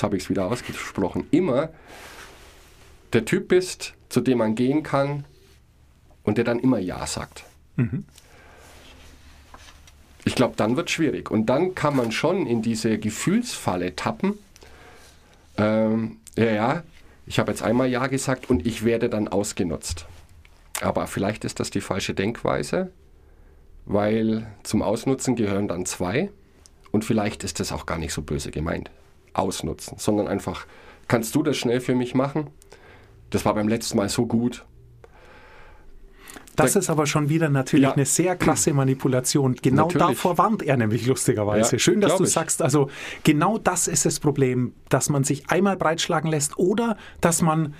jetzt 0.00 0.02
habe 0.02 0.16
ich 0.16 0.22
es 0.24 0.30
wieder 0.30 0.46
ausgesprochen, 0.46 1.26
immer 1.30 1.68
der 3.12 3.26
Typ 3.26 3.48
bist, 3.48 3.94
zu 4.08 4.20
dem 4.22 4.38
man 4.38 4.54
gehen 4.54 4.82
kann 4.82 5.24
und 6.22 6.38
der 6.38 6.44
dann 6.44 6.58
immer 6.58 6.78
Ja 6.78 7.06
sagt. 7.06 7.44
Mhm. 7.76 8.04
Ich 10.24 10.34
glaube, 10.34 10.54
dann 10.56 10.76
wird 10.76 10.88
es 10.88 10.94
schwierig. 10.94 11.30
Und 11.30 11.46
dann 11.46 11.74
kann 11.74 11.96
man 11.96 12.12
schon 12.12 12.46
in 12.46 12.62
diese 12.62 12.98
Gefühlsfalle 12.98 13.96
tappen. 13.96 14.38
Ähm, 15.58 16.18
ja, 16.36 16.50
ja, 16.50 16.82
ich 17.26 17.38
habe 17.38 17.50
jetzt 17.50 17.62
einmal 17.62 17.88
Ja 17.88 18.06
gesagt 18.06 18.48
und 18.48 18.66
ich 18.66 18.84
werde 18.84 19.08
dann 19.08 19.28
ausgenutzt. 19.28 20.06
Aber 20.80 21.06
vielleicht 21.06 21.44
ist 21.44 21.60
das 21.60 21.70
die 21.70 21.82
falsche 21.82 22.14
Denkweise, 22.14 22.90
weil 23.84 24.46
zum 24.62 24.82
Ausnutzen 24.82 25.36
gehören 25.36 25.68
dann 25.68 25.84
zwei 25.84 26.30
und 26.90 27.04
vielleicht 27.04 27.44
ist 27.44 27.60
das 27.60 27.72
auch 27.72 27.84
gar 27.84 27.98
nicht 27.98 28.14
so 28.14 28.22
böse 28.22 28.50
gemeint 28.50 28.90
ausnutzen, 29.32 29.98
sondern 29.98 30.28
einfach, 30.28 30.66
kannst 31.08 31.34
du 31.34 31.42
das 31.42 31.56
schnell 31.56 31.80
für 31.80 31.94
mich 31.94 32.14
machen? 32.14 32.50
Das 33.30 33.44
war 33.44 33.54
beim 33.54 33.68
letzten 33.68 33.96
Mal 33.96 34.08
so 34.08 34.26
gut. 34.26 34.64
Das 36.56 36.76
ist 36.76 36.90
aber 36.90 37.06
schon 37.06 37.28
wieder 37.28 37.48
natürlich 37.48 37.84
ja. 37.84 37.92
eine 37.92 38.04
sehr 38.04 38.36
krasse 38.36 38.72
Manipulation. 38.74 39.54
Genau 39.54 39.86
natürlich. 39.86 40.08
davor 40.08 40.38
warnt 40.38 40.62
er 40.62 40.76
nämlich 40.76 41.06
lustigerweise. 41.06 41.76
Ja, 41.76 41.78
Schön, 41.78 42.00
dass 42.00 42.16
du 42.16 42.24
ich. 42.24 42.30
sagst, 42.30 42.60
also 42.60 42.90
genau 43.24 43.58
das 43.58 43.88
ist 43.88 44.04
das 44.04 44.20
Problem, 44.20 44.74
dass 44.88 45.08
man 45.08 45.24
sich 45.24 45.48
einmal 45.48 45.76
breitschlagen 45.76 46.30
lässt 46.30 46.58
oder 46.58 46.96
dass 47.20 47.40
man 47.40 47.74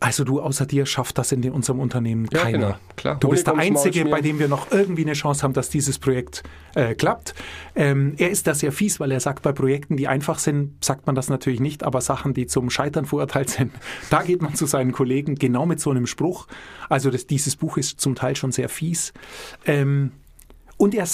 also 0.00 0.22
du 0.22 0.40
außer 0.40 0.64
dir 0.64 0.86
schafft 0.86 1.18
das 1.18 1.32
in 1.32 1.48
unserem 1.50 1.80
Unternehmen 1.80 2.28
keiner. 2.28 2.50
Ja, 2.50 2.66
genau, 2.66 2.76
klar. 2.96 3.16
Du 3.18 3.28
bist 3.30 3.46
der 3.48 3.56
Einzige, 3.56 4.04
bei 4.04 4.20
dem 4.20 4.38
wir 4.38 4.46
noch 4.46 4.70
irgendwie 4.70 5.02
eine 5.02 5.14
Chance 5.14 5.42
haben, 5.42 5.54
dass 5.54 5.70
dieses 5.70 5.98
Projekt 5.98 6.44
äh, 6.76 6.94
klappt. 6.94 7.34
Ähm, 7.74 8.14
er 8.16 8.30
ist 8.30 8.46
da 8.46 8.54
sehr 8.54 8.70
fies, 8.70 9.00
weil 9.00 9.10
er 9.10 9.18
sagt, 9.18 9.42
bei 9.42 9.52
Projekten, 9.52 9.96
die 9.96 10.06
einfach 10.06 10.38
sind, 10.38 10.84
sagt 10.84 11.06
man 11.06 11.16
das 11.16 11.28
natürlich 11.28 11.58
nicht, 11.58 11.82
aber 11.82 12.00
Sachen, 12.00 12.32
die 12.32 12.46
zum 12.46 12.70
Scheitern 12.70 13.06
verurteilt 13.06 13.50
sind, 13.50 13.72
da 14.10 14.22
geht 14.22 14.40
man 14.40 14.54
zu 14.54 14.66
seinen 14.66 14.92
Kollegen 14.92 15.34
genau 15.34 15.66
mit 15.66 15.80
so 15.80 15.90
einem 15.90 16.06
Spruch. 16.06 16.46
Also 16.88 17.10
das, 17.10 17.26
dieses 17.26 17.56
Buch 17.56 17.76
ist 17.76 18.00
zum 18.00 18.14
Teil 18.14 18.36
schon 18.36 18.52
sehr 18.52 18.68
fies. 18.68 19.12
Ähm, 19.66 20.12
und 20.76 20.94
er 20.94 21.06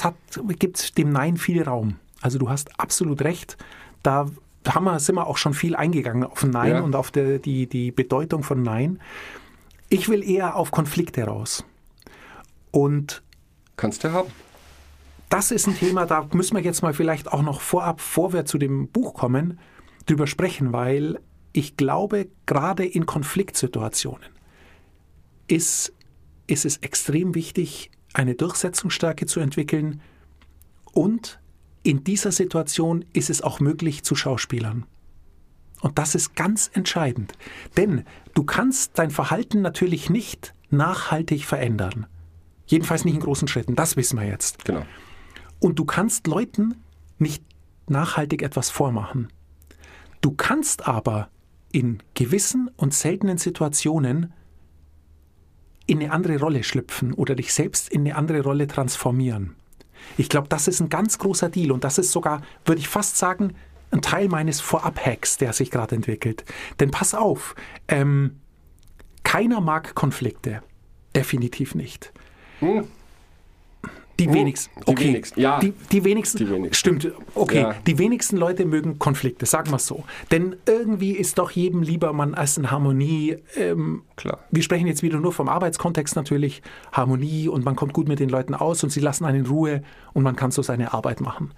gibt 0.59 0.99
dem 0.99 1.09
Nein 1.09 1.39
viel 1.39 1.63
Raum. 1.63 1.97
Also 2.21 2.39
du 2.39 2.51
hast 2.51 2.79
absolut 2.79 3.23
recht. 3.23 3.57
Da 4.03 4.27
haben 4.67 4.85
wir, 4.85 4.99
sind 4.99 5.17
wir 5.17 5.27
auch 5.27 5.37
schon 5.37 5.55
viel 5.55 5.77
eingegangen 5.77 6.25
auf 6.25 6.45
Nein 6.45 6.73
ja. 6.73 6.81
und 6.81 6.97
auf 6.97 7.11
der, 7.11 7.39
die, 7.39 7.67
die 7.67 7.91
Bedeutung 7.91 8.43
von 8.43 8.63
Nein. 8.63 9.01
Ich 9.89 10.09
will 10.09 10.29
eher 10.29 10.57
auf 10.57 10.71
Konflikte 10.71 11.25
raus. 11.25 11.65
Und 12.71 13.23
kannst 13.77 14.05
du 14.05 14.13
haben. 14.13 14.31
Das 15.29 15.51
ist 15.51 15.67
ein 15.67 15.77
Thema, 15.77 16.07
da 16.07 16.29
müssen 16.33 16.57
wir 16.57 16.63
jetzt 16.63 16.83
mal 16.83 16.95
vielleicht 16.95 17.33
auch 17.33 17.43
noch 17.43 17.61
vorab, 17.61 18.01
vor 18.01 18.33
wir 18.33 18.45
zu 18.45 18.59
dem 18.59 18.89
Buch 18.89 19.15
kommen, 19.15 19.59
drüber 20.07 20.27
sprechen, 20.27 20.73
weil 20.73 21.19
ich 21.53 21.77
glaube, 21.77 22.29
gerade 22.47 22.85
in 22.85 23.07
Konfliktsituationen 23.07 24.29
ist, 25.47 25.93
ist 26.47 26.65
es 26.65 26.79
extrem 26.79 27.35
wichtig, 27.35 27.91
eine 28.13 28.35
Durchsetzungsstärke 28.35 29.27
zu 29.27 29.41
entwickeln 29.41 30.01
und 30.93 31.41
in 31.85 32.03
dieser 32.03 32.33
Situation 32.33 33.05
ist 33.13 33.31
es 33.31 33.43
auch 33.43 33.61
möglich 33.61 34.03
zu 34.03 34.17
Schauspielern. 34.17 34.87
Und 35.83 35.99
das 35.99 36.15
ist 36.15 36.35
ganz 36.35 36.71
entscheidend. 36.73 37.35
Denn 37.77 38.05
du 38.33 38.43
kannst 38.43 38.99
dein 38.99 39.11
Verhalten 39.11 39.61
natürlich 39.61 40.09
nicht 40.09 40.55
nachhaltig 40.71 41.45
verändern. 41.45 42.07
Jedenfalls 42.67 43.05
nicht 43.05 43.15
in 43.15 43.21
großen 43.21 43.49
Schritten. 43.49 43.77
Das 43.77 43.97
wissen 43.97 44.19
wir 44.19 44.27
jetzt. 44.27 44.65
Genau. 44.65 44.83
Und 45.61 45.79
du 45.79 45.85
kannst 45.85 46.27
Leuten 46.27 46.75
nicht 47.19 47.45
nachhaltig 47.87 48.43
etwas 48.43 48.71
vormachen. 48.71 49.29
Du 50.23 50.33
kannst 50.33 50.89
aber 50.89 51.29
in 51.71 52.03
gewissen 52.15 52.71
und 52.79 52.95
seltenen 52.95 53.37
Situationen 53.37 54.33
in 55.87 56.01
eine 56.01 56.13
andere 56.13 56.39
Rolle 56.39 56.63
schlüpfen 56.63 57.13
oder 57.13 57.35
dich 57.35 57.53
selbst 57.53 57.91
in 57.91 58.01
eine 58.01 58.17
andere 58.17 58.41
Rolle 58.41 58.67
transformieren. 58.67 59.55
Ich 60.17 60.29
glaube, 60.29 60.49
das 60.49 60.69
ist 60.69 60.81
ein 60.81 60.89
ganz 60.89 61.19
großer 61.19 61.49
Deal 61.49 61.73
und 61.73 61.85
das 61.85 61.99
ist 61.99 62.13
sogar, 62.13 62.43
würde 62.65 62.81
ich 62.81 62.89
fast 62.89 63.17
sagen, 63.17 63.55
ein 63.91 64.03
Teil 64.03 64.29
meines 64.29 64.61
Vorab-Hacks, 64.61 65.39
der 65.39 65.53
sich 65.53 65.71
gerade 65.71 65.95
entwickelt. 65.95 66.45
Denn 66.81 66.91
pass 66.91 67.15
auf, 67.15 67.55
ähm, 67.89 68.41
keiner 69.23 69.61
mag 69.61 69.95
Konflikte. 69.95 70.63
Definitiv 71.15 71.75
nicht. 71.75 72.13
Hm. 72.61 72.89
Die 74.19 74.27
hm, 74.27 74.35
wenigsten. 74.35 74.81
Die 74.81 74.91
okay. 74.91 75.05
wenigsten. 75.09 75.41
Ja. 75.41 75.59
Die, 75.59 75.73
die, 75.91 76.05
wenigsten. 76.05 76.39
Die 76.39 76.51
wenigsten. 76.51 76.75
Stimmt. 76.75 77.13
Okay. 77.35 77.61
Ja. 77.63 77.75
Die 77.87 77.99
wenigsten 77.99 78.37
Leute 78.37 78.65
mögen 78.65 78.99
Konflikte, 78.99 79.47
sagen 79.47 79.71
wir 79.71 79.77
es 79.77 79.87
so. 79.87 80.05
Denn 80.31 80.57
irgendwie 80.67 81.13
ist 81.13 81.39
doch 81.39 81.51
jedem 81.51 81.83
lieber 81.83 82.13
man 82.13 82.35
als 82.35 82.57
in 82.57 82.71
Harmonie. 82.71 83.39
Ähm, 83.57 84.03
Klar. 84.17 84.39
Wir 84.51 84.63
sprechen 84.63 84.87
jetzt 84.87 85.03
wieder 85.03 85.19
nur 85.19 85.33
vom 85.33 85.49
Arbeitskontext 85.49 86.15
natürlich. 86.15 86.63
Harmonie 86.93 87.49
und 87.49 87.65
man 87.65 87.75
kommt 87.75 87.93
gut 87.93 88.09
mit 88.09 88.21
den 88.21 88.29
Leuten 88.29 88.55
aus 88.55 88.85
und 88.85 88.91
sie 88.91 89.01
lassen 89.01 89.25
einen 89.25 89.41
in 89.41 89.47
Ruhe 89.47 89.83
und 90.13 90.23
man 90.23 90.37
kann 90.37 90.51
so 90.53 90.63
seine 90.63 90.95
Arbeit 90.95 91.21
machen. 91.21 91.53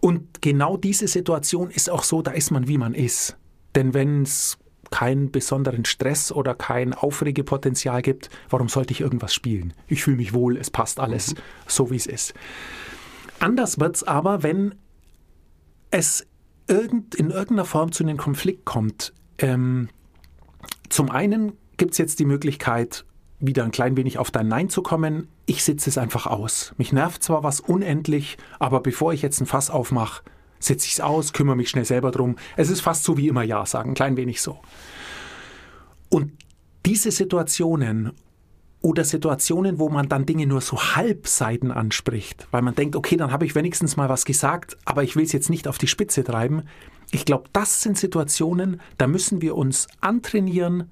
Und 0.00 0.40
genau 0.40 0.76
diese 0.76 1.06
Situation 1.06 1.70
ist 1.70 1.90
auch 1.90 2.02
so, 2.02 2.22
da 2.22 2.32
ist 2.32 2.50
man 2.50 2.66
wie 2.68 2.78
man 2.78 2.94
ist. 2.94 3.36
Denn 3.74 3.94
wenn 3.94 4.22
es 4.22 4.58
keinen 4.92 5.32
besonderen 5.32 5.84
Stress 5.84 6.30
oder 6.30 6.54
kein 6.54 6.94
Aufregepotenzial 6.94 8.02
gibt, 8.02 8.30
warum 8.48 8.68
sollte 8.68 8.92
ich 8.92 9.00
irgendwas 9.00 9.34
spielen? 9.34 9.74
Ich 9.88 10.04
fühle 10.04 10.18
mich 10.18 10.32
wohl, 10.32 10.56
es 10.56 10.70
passt 10.70 11.00
alles 11.00 11.34
so, 11.66 11.90
wie 11.90 11.96
es 11.96 12.06
ist. 12.06 12.34
Anders 13.40 13.80
wird 13.80 13.96
es 13.96 14.04
aber, 14.04 14.44
wenn 14.44 14.76
es 15.90 16.24
irgend, 16.68 17.16
in 17.16 17.30
irgendeiner 17.30 17.64
Form 17.64 17.90
zu 17.90 18.04
einem 18.04 18.16
Konflikt 18.18 18.64
kommt. 18.64 19.12
Ähm, 19.38 19.88
zum 20.88 21.10
einen 21.10 21.52
gibt 21.76 21.92
es 21.92 21.98
jetzt 21.98 22.20
die 22.20 22.24
Möglichkeit, 22.24 23.04
wieder 23.40 23.64
ein 23.64 23.72
klein 23.72 23.96
wenig 23.96 24.18
auf 24.18 24.30
dein 24.30 24.46
Nein 24.46 24.68
zu 24.68 24.82
kommen. 24.82 25.26
Ich 25.46 25.64
sitze 25.64 25.90
es 25.90 25.98
einfach 25.98 26.26
aus. 26.26 26.72
Mich 26.76 26.92
nervt 26.92 27.22
zwar 27.22 27.42
was 27.42 27.58
unendlich, 27.58 28.38
aber 28.60 28.80
bevor 28.80 29.12
ich 29.12 29.22
jetzt 29.22 29.40
ein 29.40 29.46
Fass 29.46 29.70
aufmache, 29.70 30.22
setze 30.64 30.86
ich 30.86 30.92
es 30.92 31.00
aus, 31.00 31.32
kümmere 31.32 31.56
mich 31.56 31.68
schnell 31.68 31.84
selber 31.84 32.10
drum. 32.10 32.36
Es 32.56 32.70
ist 32.70 32.80
fast 32.80 33.04
so 33.04 33.16
wie 33.16 33.28
immer 33.28 33.42
Ja 33.42 33.66
sagen, 33.66 33.90
ein 33.90 33.94
klein 33.94 34.16
wenig 34.16 34.40
so. 34.40 34.58
Und 36.08 36.32
diese 36.84 37.10
Situationen 37.10 38.12
oder 38.80 39.04
Situationen, 39.04 39.78
wo 39.78 39.88
man 39.88 40.08
dann 40.08 40.26
Dinge 40.26 40.46
nur 40.46 40.60
so 40.60 40.76
halbseiten 40.96 41.70
anspricht, 41.70 42.48
weil 42.50 42.62
man 42.62 42.74
denkt, 42.74 42.96
okay, 42.96 43.16
dann 43.16 43.30
habe 43.30 43.46
ich 43.46 43.54
wenigstens 43.54 43.96
mal 43.96 44.08
was 44.08 44.24
gesagt, 44.24 44.76
aber 44.84 45.04
ich 45.04 45.14
will 45.14 45.24
es 45.24 45.32
jetzt 45.32 45.50
nicht 45.50 45.68
auf 45.68 45.78
die 45.78 45.86
Spitze 45.86 46.24
treiben. 46.24 46.62
Ich 47.12 47.24
glaube, 47.24 47.48
das 47.52 47.82
sind 47.82 47.96
Situationen, 47.96 48.80
da 48.98 49.06
müssen 49.06 49.40
wir 49.40 49.56
uns 49.56 49.86
antrainieren, 50.00 50.90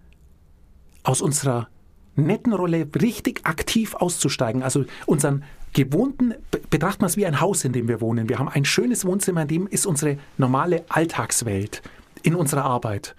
aus 1.02 1.20
unserer 1.20 1.68
netten 2.14 2.52
Rolle 2.52 2.86
richtig 3.00 3.40
aktiv 3.44 3.94
auszusteigen. 3.94 4.62
Also 4.62 4.84
unseren 5.06 5.44
gewohnten, 5.72 6.34
be- 6.50 6.60
betrachten 6.70 7.02
wir 7.02 7.06
es 7.06 7.16
wie 7.16 7.26
ein 7.26 7.40
Haus, 7.40 7.64
in 7.64 7.72
dem 7.72 7.88
wir 7.88 8.00
wohnen. 8.00 8.28
Wir 8.28 8.38
haben 8.38 8.48
ein 8.48 8.64
schönes 8.64 9.04
Wohnzimmer, 9.04 9.42
in 9.42 9.48
dem 9.48 9.66
ist 9.66 9.86
unsere 9.86 10.18
normale 10.38 10.84
Alltagswelt 10.88 11.82
in 12.22 12.34
unserer 12.34 12.64
Arbeit. 12.64 13.14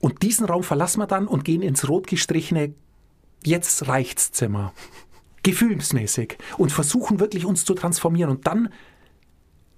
Und 0.00 0.22
diesen 0.22 0.46
Raum 0.46 0.62
verlassen 0.62 1.00
wir 1.00 1.06
dann 1.06 1.26
und 1.26 1.44
gehen 1.44 1.62
ins 1.62 1.88
rot 1.88 2.06
gestrichene 2.06 2.74
Jetzt 3.44 3.88
reicht's 3.88 4.32
Zimmer. 4.32 4.72
Gefühlsmäßig. 5.42 6.36
Und 6.58 6.72
versuchen 6.72 7.20
wirklich 7.20 7.46
uns 7.46 7.64
zu 7.64 7.74
transformieren. 7.74 8.30
Und 8.30 8.46
dann 8.46 8.68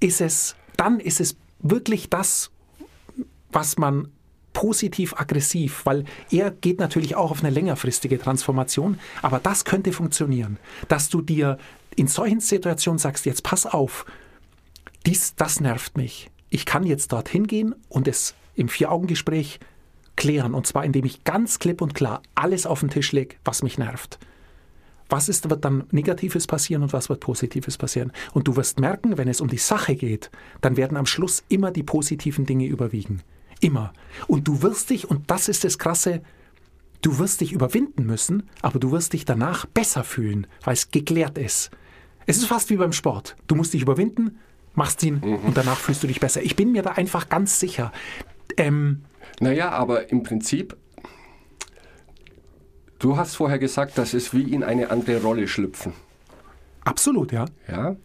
ist 0.00 0.20
es, 0.20 0.56
dann 0.76 0.98
ist 0.98 1.20
es 1.20 1.36
wirklich 1.60 2.10
das, 2.10 2.50
was 3.52 3.78
man 3.78 4.08
positiv 4.52 5.14
aggressiv, 5.16 5.84
weil 5.84 6.04
er 6.30 6.50
geht 6.50 6.78
natürlich 6.78 7.16
auch 7.16 7.30
auf 7.30 7.40
eine 7.40 7.50
längerfristige 7.50 8.18
Transformation, 8.18 8.98
aber 9.22 9.38
das 9.38 9.64
könnte 9.64 9.92
funktionieren, 9.92 10.58
dass 10.88 11.08
du 11.08 11.22
dir 11.22 11.58
in 11.96 12.06
solchen 12.06 12.40
Situationen 12.40 12.98
sagst, 12.98 13.26
jetzt 13.26 13.42
pass 13.42 13.66
auf, 13.66 14.06
dies, 15.06 15.34
das 15.34 15.60
nervt 15.60 15.96
mich. 15.96 16.30
Ich 16.48 16.66
kann 16.66 16.84
jetzt 16.84 17.12
dorthin 17.12 17.46
gehen 17.46 17.74
und 17.88 18.08
es 18.08 18.34
im 18.54 18.68
Vier-Augen-Gespräch 18.68 19.58
klären, 20.16 20.54
und 20.54 20.66
zwar 20.66 20.84
indem 20.84 21.04
ich 21.04 21.24
ganz 21.24 21.58
klipp 21.58 21.80
und 21.80 21.94
klar 21.94 22.22
alles 22.34 22.66
auf 22.66 22.80
den 22.80 22.90
Tisch 22.90 23.12
lege, 23.12 23.36
was 23.44 23.62
mich 23.62 23.78
nervt. 23.78 24.18
Was 25.08 25.28
ist, 25.28 25.50
wird 25.50 25.64
dann 25.64 25.84
Negatives 25.90 26.46
passieren 26.46 26.82
und 26.82 26.92
was 26.92 27.08
wird 27.08 27.20
Positives 27.20 27.76
passieren? 27.76 28.12
Und 28.32 28.48
du 28.48 28.56
wirst 28.56 28.80
merken, 28.80 29.18
wenn 29.18 29.28
es 29.28 29.42
um 29.42 29.48
die 29.48 29.58
Sache 29.58 29.94
geht, 29.94 30.30
dann 30.62 30.76
werden 30.78 30.96
am 30.96 31.04
Schluss 31.04 31.42
immer 31.48 31.70
die 31.70 31.82
positiven 31.82 32.46
Dinge 32.46 32.66
überwiegen. 32.66 33.22
Immer. 33.62 33.92
Und 34.26 34.48
du 34.48 34.60
wirst 34.60 34.90
dich, 34.90 35.08
und 35.08 35.30
das 35.30 35.48
ist 35.48 35.64
das 35.64 35.78
Krasse, 35.78 36.20
du 37.00 37.18
wirst 37.18 37.40
dich 37.40 37.52
überwinden 37.52 38.04
müssen, 38.04 38.42
aber 38.60 38.78
du 38.78 38.90
wirst 38.90 39.12
dich 39.14 39.24
danach 39.24 39.64
besser 39.66 40.04
fühlen, 40.04 40.46
weil 40.64 40.74
es 40.74 40.90
geklärt 40.90 41.38
ist. 41.38 41.70
Es 42.26 42.36
ist 42.36 42.46
fast 42.46 42.70
wie 42.70 42.76
beim 42.76 42.92
Sport. 42.92 43.36
Du 43.46 43.54
musst 43.54 43.72
dich 43.72 43.82
überwinden, 43.82 44.38
machst 44.74 45.02
ihn 45.02 45.18
und 45.22 45.56
danach 45.56 45.78
fühlst 45.78 46.02
du 46.02 46.06
dich 46.08 46.20
besser. 46.20 46.42
Ich 46.42 46.56
bin 46.56 46.72
mir 46.72 46.82
da 46.82 46.90
einfach 46.92 47.28
ganz 47.28 47.58
sicher. 47.60 47.92
Ähm, 48.56 49.04
Naja, 49.40 49.70
aber 49.70 50.10
im 50.10 50.22
Prinzip, 50.22 50.76
du 52.98 53.16
hast 53.16 53.36
vorher 53.36 53.58
gesagt, 53.58 53.96
das 53.98 54.12
ist 54.14 54.34
wie 54.34 54.52
in 54.52 54.62
eine 54.64 54.90
andere 54.90 55.22
Rolle 55.22 55.46
schlüpfen. 55.48 55.92
absolut, 56.84 57.32
ja. 57.32 57.44
Ja? 57.68 57.96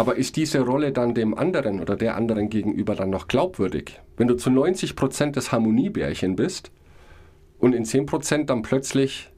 Aber 0.00 0.16
ist 0.16 0.36
diese 0.36 0.60
Rolle 0.60 0.92
dann 0.92 1.12
dem 1.12 1.36
anderen 1.36 1.78
oder 1.78 1.94
der 1.94 2.16
anderen 2.16 2.48
gegenüber 2.48 2.94
dann 2.94 3.10
noch 3.10 3.28
glaubwürdig? 3.28 4.00
Wenn 4.16 4.28
du 4.28 4.34
zu 4.34 4.48
90% 4.48 5.32
das 5.32 5.52
Harmoniebärchen 5.52 6.36
bist 6.36 6.70
und 7.58 7.74
in 7.74 7.84
10% 7.84 8.46
dann 8.46 8.62
plötzlich 8.62 9.28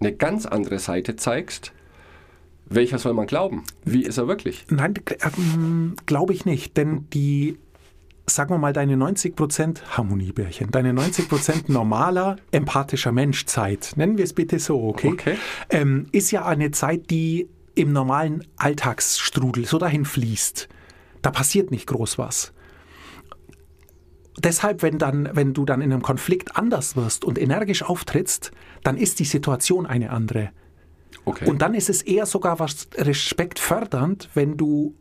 eine 0.00 0.14
ganz 0.14 0.46
andere 0.46 0.78
Seite 0.78 1.16
zeigst, 1.16 1.74
welcher 2.64 2.96
soll 2.96 3.12
man 3.12 3.26
glauben? 3.26 3.64
Wie 3.84 4.02
ist 4.02 4.16
er 4.16 4.28
wirklich? 4.28 4.64
Nein, 4.70 4.94
ähm, 5.20 5.96
glaube 6.06 6.32
ich 6.32 6.46
nicht, 6.46 6.78
denn 6.78 7.04
die, 7.12 7.58
sagen 8.24 8.48
wir 8.48 8.58
mal, 8.58 8.72
deine 8.72 8.94
90% 8.96 9.82
Harmoniebärchen, 9.90 10.70
deine 10.70 10.94
90% 10.94 11.64
normaler, 11.70 12.36
empathischer 12.50 13.12
Menschzeit, 13.12 13.92
nennen 13.96 14.16
wir 14.16 14.24
es 14.24 14.32
bitte 14.32 14.58
so, 14.58 14.84
okay? 14.84 15.08
Okay. 15.08 15.36
Ähm, 15.68 16.06
ist 16.12 16.30
ja 16.30 16.46
eine 16.46 16.70
Zeit, 16.70 17.10
die 17.10 17.50
im 17.78 17.92
normalen 17.92 18.44
Alltagsstrudel 18.56 19.64
so 19.64 19.78
dahin 19.78 20.04
fließt. 20.04 20.68
Da 21.22 21.30
passiert 21.30 21.70
nicht 21.70 21.86
groß 21.86 22.18
was. 22.18 22.52
Deshalb, 24.38 24.82
wenn, 24.82 24.98
dann, 24.98 25.30
wenn 25.32 25.52
du 25.52 25.64
dann 25.64 25.80
in 25.80 25.92
einem 25.92 26.02
Konflikt 26.02 26.56
anders 26.56 26.96
wirst 26.96 27.24
und 27.24 27.38
energisch 27.38 27.82
auftrittst, 27.82 28.52
dann 28.84 28.96
ist 28.96 29.18
die 29.18 29.24
Situation 29.24 29.86
eine 29.86 30.10
andere. 30.10 30.50
Okay. 31.24 31.48
Und 31.48 31.62
dann 31.62 31.74
ist 31.74 31.90
es 31.90 32.02
eher 32.02 32.26
sogar 32.26 32.58
was 32.58 32.88
respektfördernd, 32.94 34.30
wenn 34.34 34.56
du, 34.56 34.94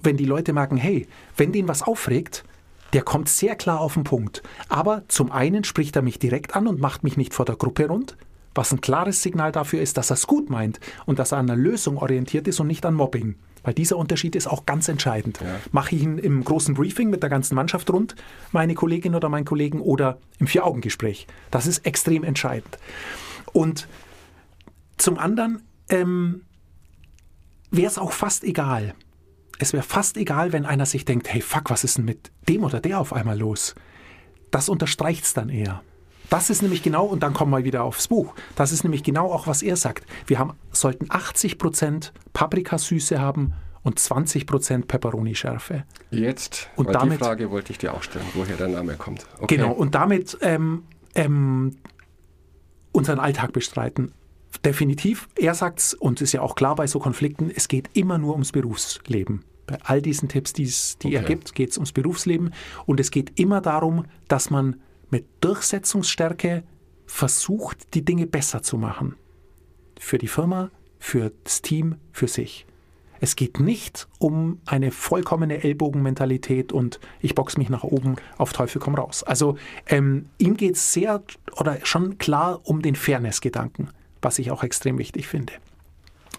wenn 0.00 0.16
die 0.16 0.24
Leute 0.24 0.52
merken, 0.52 0.76
hey, 0.76 1.06
wenn 1.36 1.52
den 1.52 1.68
was 1.68 1.82
aufregt, 1.82 2.44
der 2.92 3.02
kommt 3.02 3.28
sehr 3.28 3.54
klar 3.54 3.80
auf 3.80 3.94
den 3.94 4.04
Punkt. 4.04 4.42
Aber 4.68 5.04
zum 5.06 5.30
einen 5.30 5.62
spricht 5.62 5.94
er 5.94 6.02
mich 6.02 6.18
direkt 6.18 6.56
an 6.56 6.66
und 6.66 6.80
macht 6.80 7.04
mich 7.04 7.16
nicht 7.16 7.34
vor 7.34 7.44
der 7.44 7.56
Gruppe 7.56 7.86
rund, 7.86 8.16
was 8.54 8.72
ein 8.72 8.80
klares 8.80 9.22
Signal 9.22 9.52
dafür 9.52 9.80
ist, 9.80 9.96
dass 9.96 10.10
er 10.10 10.14
es 10.14 10.26
gut 10.26 10.50
meint 10.50 10.80
und 11.06 11.18
dass 11.18 11.32
er 11.32 11.38
an 11.38 11.50
einer 11.50 11.60
Lösung 11.60 11.98
orientiert 11.98 12.48
ist 12.48 12.60
und 12.60 12.66
nicht 12.66 12.84
an 12.84 12.94
Mobbing. 12.94 13.36
Weil 13.62 13.74
dieser 13.74 13.96
Unterschied 13.96 14.36
ist 14.36 14.46
auch 14.46 14.64
ganz 14.64 14.88
entscheidend. 14.88 15.38
Mache 15.70 15.94
ich 15.94 16.02
ihn 16.02 16.18
im 16.18 16.42
großen 16.42 16.74
Briefing 16.74 17.10
mit 17.10 17.22
der 17.22 17.30
ganzen 17.30 17.54
Mannschaft 17.54 17.90
rund, 17.90 18.14
meine 18.52 18.74
Kollegin 18.74 19.14
oder 19.14 19.28
mein 19.28 19.44
Kollegen, 19.44 19.80
oder 19.80 20.18
im 20.38 20.46
Vier-Augen-Gespräch? 20.46 21.26
Das 21.50 21.66
ist 21.66 21.84
extrem 21.84 22.24
entscheidend. 22.24 22.78
Und 23.52 23.86
zum 24.96 25.18
anderen 25.18 25.62
ähm, 25.90 26.42
wäre 27.70 27.88
es 27.88 27.98
auch 27.98 28.12
fast 28.12 28.44
egal. 28.44 28.94
Es 29.58 29.74
wäre 29.74 29.82
fast 29.82 30.16
egal, 30.16 30.52
wenn 30.54 30.64
einer 30.64 30.86
sich 30.86 31.04
denkt, 31.04 31.32
hey 31.32 31.42
fuck, 31.42 31.68
was 31.68 31.84
ist 31.84 31.98
denn 31.98 32.06
mit 32.06 32.30
dem 32.48 32.64
oder 32.64 32.80
der 32.80 32.98
auf 32.98 33.12
einmal 33.12 33.38
los? 33.38 33.74
Das 34.50 34.70
unterstreicht 34.70 35.24
es 35.24 35.34
dann 35.34 35.50
eher. 35.50 35.82
Das 36.30 36.48
ist 36.48 36.62
nämlich 36.62 36.82
genau, 36.82 37.04
und 37.04 37.22
dann 37.22 37.34
kommen 37.34 37.50
wir 37.52 37.64
wieder 37.64 37.84
aufs 37.84 38.08
Buch, 38.08 38.34
das 38.56 38.72
ist 38.72 38.84
nämlich 38.84 39.02
genau 39.02 39.30
auch, 39.30 39.46
was 39.46 39.62
er 39.62 39.76
sagt. 39.76 40.06
Wir 40.26 40.38
haben, 40.38 40.52
sollten 40.72 41.06
80% 41.08 42.12
Paprikasüße 42.32 43.20
haben 43.20 43.52
und 43.82 43.98
20% 43.98 44.86
Peperoni-Schärfe. 44.86 45.84
Jetzt, 46.10 46.70
Und 46.76 46.94
damit- 46.94 47.20
die 47.20 47.24
Frage 47.24 47.50
wollte 47.50 47.72
ich 47.72 47.78
dir 47.78 47.92
auch 47.94 48.02
stellen, 48.02 48.24
woher 48.34 48.56
der 48.56 48.68
Name 48.68 48.94
kommt. 48.94 49.26
Okay. 49.40 49.56
Genau, 49.56 49.72
und 49.72 49.94
damit 49.94 50.38
ähm, 50.40 50.84
ähm, 51.14 51.76
unseren 52.92 53.18
Alltag 53.18 53.52
bestreiten. 53.52 54.12
Definitiv, 54.64 55.28
er 55.36 55.54
sagt's, 55.54 55.94
und 55.94 56.20
ist 56.20 56.32
ja 56.32 56.42
auch 56.42 56.54
klar 56.56 56.74
bei 56.74 56.86
so 56.86 56.98
Konflikten, 56.98 57.50
es 57.54 57.68
geht 57.68 57.88
immer 57.94 58.18
nur 58.18 58.32
ums 58.32 58.52
Berufsleben. 58.52 59.44
Bei 59.66 59.78
all 59.84 60.02
diesen 60.02 60.28
Tipps, 60.28 60.52
die's, 60.52 60.98
die 60.98 61.14
er 61.14 61.22
Okay. 61.22 61.34
gibt, 61.34 61.54
geht 61.54 61.70
es 61.70 61.76
ums 61.78 61.92
Berufsleben. 61.92 62.52
Und 62.86 62.98
es 63.00 63.10
geht 63.12 63.38
immer 63.38 63.60
darum, 63.60 64.04
dass 64.28 64.50
man 64.50 64.80
mit 65.10 65.26
Durchsetzungsstärke 65.40 66.62
versucht, 67.06 67.94
die 67.94 68.04
Dinge 68.04 68.26
besser 68.26 68.62
zu 68.62 68.78
machen. 68.78 69.16
Für 69.98 70.18
die 70.18 70.28
Firma, 70.28 70.70
für 70.98 71.32
das 71.44 71.62
Team, 71.62 71.96
für 72.12 72.28
sich. 72.28 72.66
Es 73.22 73.36
geht 73.36 73.60
nicht 73.60 74.08
um 74.18 74.60
eine 74.64 74.90
vollkommene 74.90 75.62
Ellbogenmentalität 75.62 76.72
und 76.72 77.00
ich 77.20 77.34
box 77.34 77.58
mich 77.58 77.68
nach 77.68 77.84
oben, 77.84 78.16
auf 78.38 78.54
Teufel 78.54 78.80
komm 78.80 78.94
raus. 78.94 79.22
Also 79.22 79.58
ähm, 79.86 80.30
ihm 80.38 80.56
geht 80.56 80.76
es 80.76 80.92
sehr 80.94 81.22
oder 81.52 81.84
schon 81.84 82.16
klar 82.16 82.60
um 82.64 82.80
den 82.80 82.96
Fairness-Gedanken, 82.96 83.90
was 84.22 84.38
ich 84.38 84.50
auch 84.50 84.62
extrem 84.62 84.96
wichtig 84.96 85.28
finde. 85.28 85.52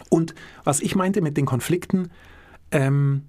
Und 0.09 0.33
was 0.63 0.79
ich 0.79 0.95
meinte 0.95 1.21
mit 1.21 1.37
den 1.37 1.45
Konflikten, 1.45 2.09
ähm, 2.71 3.25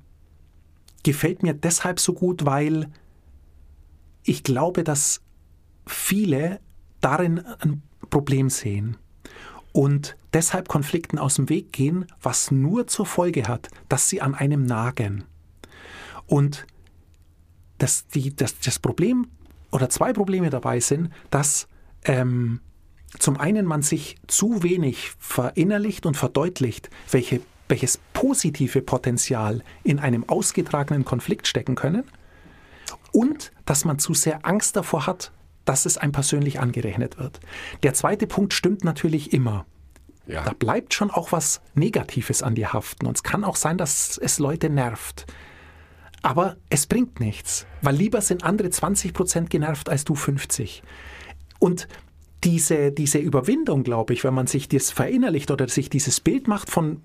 gefällt 1.02 1.42
mir 1.42 1.52
deshalb 1.52 2.00
so 2.00 2.14
gut, 2.14 2.46
weil 2.46 2.88
ich 4.24 4.44
glaube, 4.44 4.82
dass 4.82 5.20
viele 5.86 6.60
darin 7.00 7.40
ein 7.60 7.82
Problem 8.10 8.50
sehen 8.50 8.96
und 9.72 10.16
deshalb 10.32 10.68
Konflikten 10.68 11.18
aus 11.18 11.36
dem 11.36 11.48
Weg 11.48 11.72
gehen, 11.72 12.06
was 12.20 12.50
nur 12.50 12.86
zur 12.86 13.06
Folge 13.06 13.48
hat, 13.48 13.68
dass 13.88 14.08
sie 14.08 14.20
an 14.20 14.34
einem 14.34 14.64
nagen. 14.64 15.24
Und 16.26 16.66
das, 17.78 18.06
die, 18.08 18.34
das, 18.34 18.58
das 18.60 18.78
Problem 18.78 19.26
oder 19.70 19.88
zwei 19.88 20.12
Probleme 20.12 20.50
dabei 20.50 20.80
sind, 20.80 21.10
dass 21.30 21.66
ähm, 22.04 22.60
zum 23.18 23.38
einen 23.38 23.66
man 23.66 23.82
sich 23.82 24.16
zu 24.26 24.62
wenig 24.62 25.12
verinnerlicht 25.18 26.06
und 26.06 26.16
verdeutlicht, 26.16 26.90
welche, 27.10 27.40
welches 27.68 27.98
positive 28.12 28.82
Potenzial 28.82 29.62
in 29.84 29.98
einem 29.98 30.28
ausgetragenen 30.28 31.04
Konflikt 31.04 31.46
stecken 31.46 31.74
können 31.74 32.04
und 33.12 33.52
dass 33.64 33.84
man 33.84 33.98
zu 33.98 34.14
sehr 34.14 34.46
Angst 34.46 34.76
davor 34.76 35.06
hat, 35.06 35.32
dass 35.64 35.86
es 35.86 35.98
einem 35.98 36.12
persönlich 36.12 36.60
angerechnet 36.60 37.18
wird. 37.18 37.40
Der 37.82 37.94
zweite 37.94 38.26
Punkt 38.26 38.52
stimmt 38.52 38.84
natürlich 38.84 39.32
immer. 39.32 39.66
Ja. 40.26 40.44
Da 40.44 40.52
bleibt 40.52 40.94
schon 40.94 41.10
auch 41.10 41.32
was 41.32 41.60
Negatives 41.74 42.42
an 42.42 42.54
dir 42.54 42.72
haften. 42.72 43.06
Und 43.06 43.16
es 43.16 43.22
kann 43.22 43.44
auch 43.44 43.56
sein, 43.56 43.78
dass 43.78 44.18
es 44.18 44.38
Leute 44.38 44.70
nervt. 44.70 45.26
Aber 46.22 46.56
es 46.70 46.86
bringt 46.86 47.18
nichts, 47.18 47.66
weil 47.80 47.96
lieber 47.96 48.20
sind 48.20 48.44
andere 48.44 48.68
20% 48.68 49.48
genervt 49.48 49.88
als 49.88 50.04
du 50.04 50.14
50. 50.14 50.82
Und 51.58 51.88
diese, 52.44 52.92
diese 52.92 53.18
Überwindung, 53.18 53.82
glaube 53.82 54.12
ich, 54.12 54.24
wenn 54.24 54.34
man 54.34 54.46
sich 54.46 54.68
das 54.68 54.90
verinnerlicht 54.90 55.50
oder 55.50 55.68
sich 55.68 55.90
dieses 55.90 56.20
Bild 56.20 56.46
macht 56.46 56.70
von, 56.70 57.02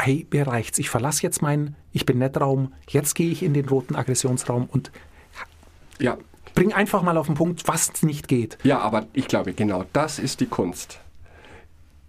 hey, 0.00 0.26
mir 0.32 0.46
reicht's, 0.46 0.78
ich 0.78 0.90
verlasse 0.90 1.22
jetzt 1.22 1.42
meinen 1.42 1.76
Ich 1.92 2.06
bin 2.06 2.18
nett 2.18 2.40
Raum, 2.40 2.72
jetzt 2.88 3.14
gehe 3.14 3.30
ich 3.30 3.42
in 3.42 3.54
den 3.54 3.68
roten 3.68 3.96
Aggressionsraum 3.96 4.66
und 4.70 4.90
ja, 6.00 6.18
bring 6.54 6.72
einfach 6.72 7.02
mal 7.02 7.16
auf 7.16 7.26
den 7.26 7.34
Punkt, 7.34 7.66
was 7.66 8.02
nicht 8.02 8.28
geht. 8.28 8.58
Ja, 8.62 8.78
aber 8.78 9.06
ich 9.12 9.28
glaube, 9.28 9.52
genau 9.52 9.84
das 9.92 10.18
ist 10.18 10.40
die 10.40 10.46
Kunst. 10.46 11.00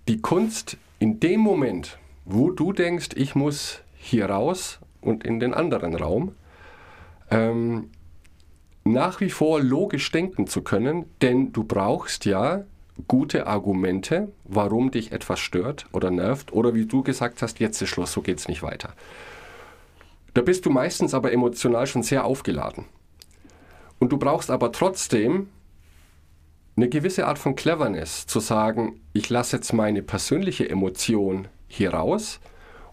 Die 0.08 0.21
Kunst 0.21 0.77
in 0.99 1.19
dem 1.19 1.39
Moment, 1.39 1.97
wo 2.25 2.51
du 2.51 2.71
denkst, 2.71 3.10
ich 3.15 3.36
muss 3.36 3.81
hier 3.97 4.29
raus 4.29 4.79
und 5.01 5.23
in 5.23 5.39
den 5.39 5.53
anderen 5.53 5.95
Raum, 5.95 6.34
ähm, 7.31 7.89
nach 8.84 9.19
wie 9.19 9.31
vor 9.31 9.62
logisch 9.62 10.12
denken 10.12 10.45
zu 10.45 10.62
können, 10.62 11.05
denn 11.21 11.51
du 11.51 11.63
brauchst 11.63 12.25
ja, 12.25 12.63
gute 13.08 13.47
Argumente, 13.47 14.31
warum 14.45 14.91
dich 14.91 15.12
etwas 15.12 15.39
stört 15.39 15.88
oder 15.91 16.12
nervt 16.12 16.53
oder 16.53 16.73
wie 16.75 16.86
du 16.86 17.03
gesagt 17.03 17.41
hast, 17.41 17.60
jetzt 17.60 17.81
ist 17.81 17.89
Schluss, 17.89 18.13
so 18.13 18.21
geht 18.21 18.38
es 18.39 18.47
nicht 18.47 18.63
weiter. 18.63 18.93
Da 20.34 20.41
bist 20.41 20.65
du 20.65 20.69
meistens 20.69 21.13
aber 21.13 21.31
emotional 21.31 21.88
schon 21.88 22.03
sehr 22.03 22.25
aufgeladen. 22.25 22.86
Und 23.99 24.12
du 24.12 24.17
brauchst 24.17 24.51
aber 24.51 24.71
trotzdem 24.71 25.49
eine 26.75 26.89
gewisse 26.89 27.25
Art 27.25 27.39
von 27.39 27.55
Cleverness, 27.55 28.27
zu 28.27 28.39
sagen, 28.39 28.99
ich 29.13 29.29
lasse 29.29 29.58
jetzt 29.58 29.71
meine 29.73 30.01
persönliche 30.01 30.69
Emotion 30.69 31.47
hier 31.67 31.93
raus 31.93 32.39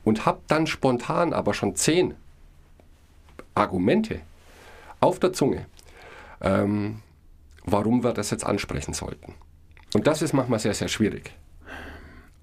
und 0.04 0.24
habe 0.24 0.40
dann 0.46 0.66
spontan 0.66 1.32
aber 1.32 1.52
schon 1.54 1.74
zehn 1.74 2.14
Argumente 3.54 4.20
auf 5.00 5.18
der 5.18 5.32
Zunge, 5.32 5.66
ähm, 6.40 7.02
warum 7.64 8.04
wir 8.04 8.12
das 8.12 8.30
jetzt 8.30 8.46
ansprechen 8.46 8.94
sollten. 8.94 9.34
Und 9.94 10.06
das 10.06 10.22
ist 10.22 10.32
manchmal 10.32 10.58
sehr, 10.58 10.74
sehr 10.74 10.88
schwierig. 10.88 11.32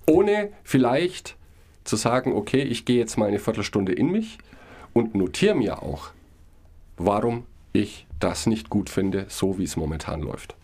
Ohne 0.05 0.51
vielleicht 0.63 1.35
zu 1.83 1.95
sagen, 1.95 2.33
okay, 2.33 2.61
ich 2.61 2.85
gehe 2.85 2.97
jetzt 2.97 3.17
mal 3.17 3.27
eine 3.27 3.39
Viertelstunde 3.39 3.93
in 3.93 4.11
mich 4.11 4.37
und 4.93 5.15
notiere 5.15 5.55
mir 5.55 5.81
auch, 5.81 6.09
warum 6.97 7.45
ich 7.73 8.05
das 8.19 8.45
nicht 8.45 8.69
gut 8.69 8.89
finde, 8.89 9.25
so 9.29 9.57
wie 9.57 9.63
es 9.63 9.77
momentan 9.77 10.21
läuft. 10.21 10.55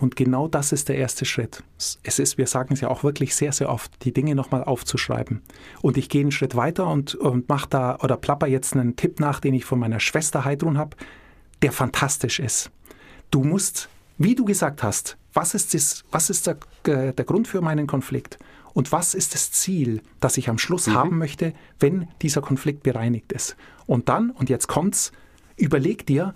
Und 0.00 0.16
genau 0.16 0.48
das 0.48 0.72
ist 0.72 0.88
der 0.88 0.96
erste 0.96 1.26
Schritt. 1.26 1.62
Es 2.02 2.18
ist, 2.18 2.38
wir 2.38 2.46
sagen 2.46 2.72
es 2.72 2.80
ja 2.80 2.88
auch 2.88 3.04
wirklich 3.04 3.36
sehr, 3.36 3.52
sehr 3.52 3.68
oft, 3.68 3.92
die 4.02 4.14
Dinge 4.14 4.34
nochmal 4.34 4.64
aufzuschreiben. 4.64 5.42
Und 5.82 5.98
ich 5.98 6.08
gehe 6.08 6.22
einen 6.22 6.32
Schritt 6.32 6.56
weiter 6.56 6.86
und, 6.86 7.14
und 7.14 7.50
mache 7.50 7.68
da 7.68 7.98
oder 8.02 8.16
plapper 8.16 8.46
jetzt 8.46 8.74
einen 8.74 8.96
Tipp 8.96 9.20
nach, 9.20 9.40
den 9.40 9.52
ich 9.52 9.66
von 9.66 9.78
meiner 9.78 10.00
Schwester 10.00 10.46
Heidrun 10.46 10.78
habe, 10.78 10.96
der 11.60 11.70
fantastisch 11.70 12.40
ist. 12.40 12.70
Du 13.30 13.44
musst, 13.44 13.90
wie 14.16 14.34
du 14.34 14.46
gesagt 14.46 14.82
hast, 14.82 15.18
was 15.34 15.54
ist, 15.54 15.74
das, 15.74 16.02
was 16.10 16.30
ist 16.30 16.46
der, 16.46 16.56
äh, 16.84 17.12
der 17.12 17.24
Grund 17.26 17.46
für 17.46 17.60
meinen 17.60 17.86
Konflikt? 17.86 18.38
Und 18.72 18.92
was 18.92 19.14
ist 19.14 19.34
das 19.34 19.52
Ziel, 19.52 20.00
das 20.20 20.38
ich 20.38 20.48
am 20.48 20.56
Schluss 20.56 20.86
mhm. 20.86 20.94
haben 20.94 21.18
möchte, 21.18 21.52
wenn 21.78 22.08
dieser 22.22 22.40
Konflikt 22.40 22.82
bereinigt 22.82 23.32
ist? 23.32 23.54
Und 23.86 24.08
dann, 24.08 24.30
und 24.30 24.48
jetzt 24.48 24.66
kommt's, 24.66 25.12
überleg 25.56 26.06
dir, 26.06 26.34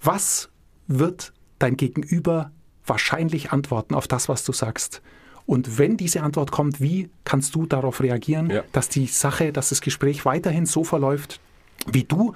was 0.00 0.50
wird 0.86 1.32
dein 1.58 1.76
Gegenüber 1.76 2.52
wahrscheinlich 2.84 3.52
antworten 3.52 3.94
auf 3.94 4.06
das, 4.06 4.28
was 4.28 4.44
du 4.44 4.52
sagst. 4.52 5.02
Und 5.46 5.78
wenn 5.78 5.96
diese 5.96 6.22
Antwort 6.22 6.50
kommt, 6.50 6.80
wie 6.80 7.08
kannst 7.24 7.54
du 7.54 7.66
darauf 7.66 8.00
reagieren, 8.00 8.50
ja. 8.50 8.64
dass 8.72 8.88
die 8.88 9.06
Sache, 9.06 9.52
dass 9.52 9.68
das 9.68 9.80
Gespräch 9.80 10.24
weiterhin 10.24 10.66
so 10.66 10.82
verläuft, 10.82 11.40
wie 11.86 12.04
du 12.04 12.34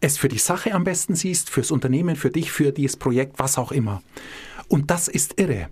es 0.00 0.16
für 0.16 0.28
die 0.28 0.38
Sache 0.38 0.72
am 0.72 0.84
besten 0.84 1.14
siehst, 1.14 1.50
fürs 1.50 1.70
Unternehmen, 1.70 2.16
für 2.16 2.30
dich, 2.30 2.52
für 2.52 2.72
dieses 2.72 2.96
Projekt, 2.96 3.38
was 3.38 3.58
auch 3.58 3.72
immer. 3.72 4.02
Und 4.68 4.90
das 4.90 5.08
ist 5.08 5.40
irre, 5.40 5.68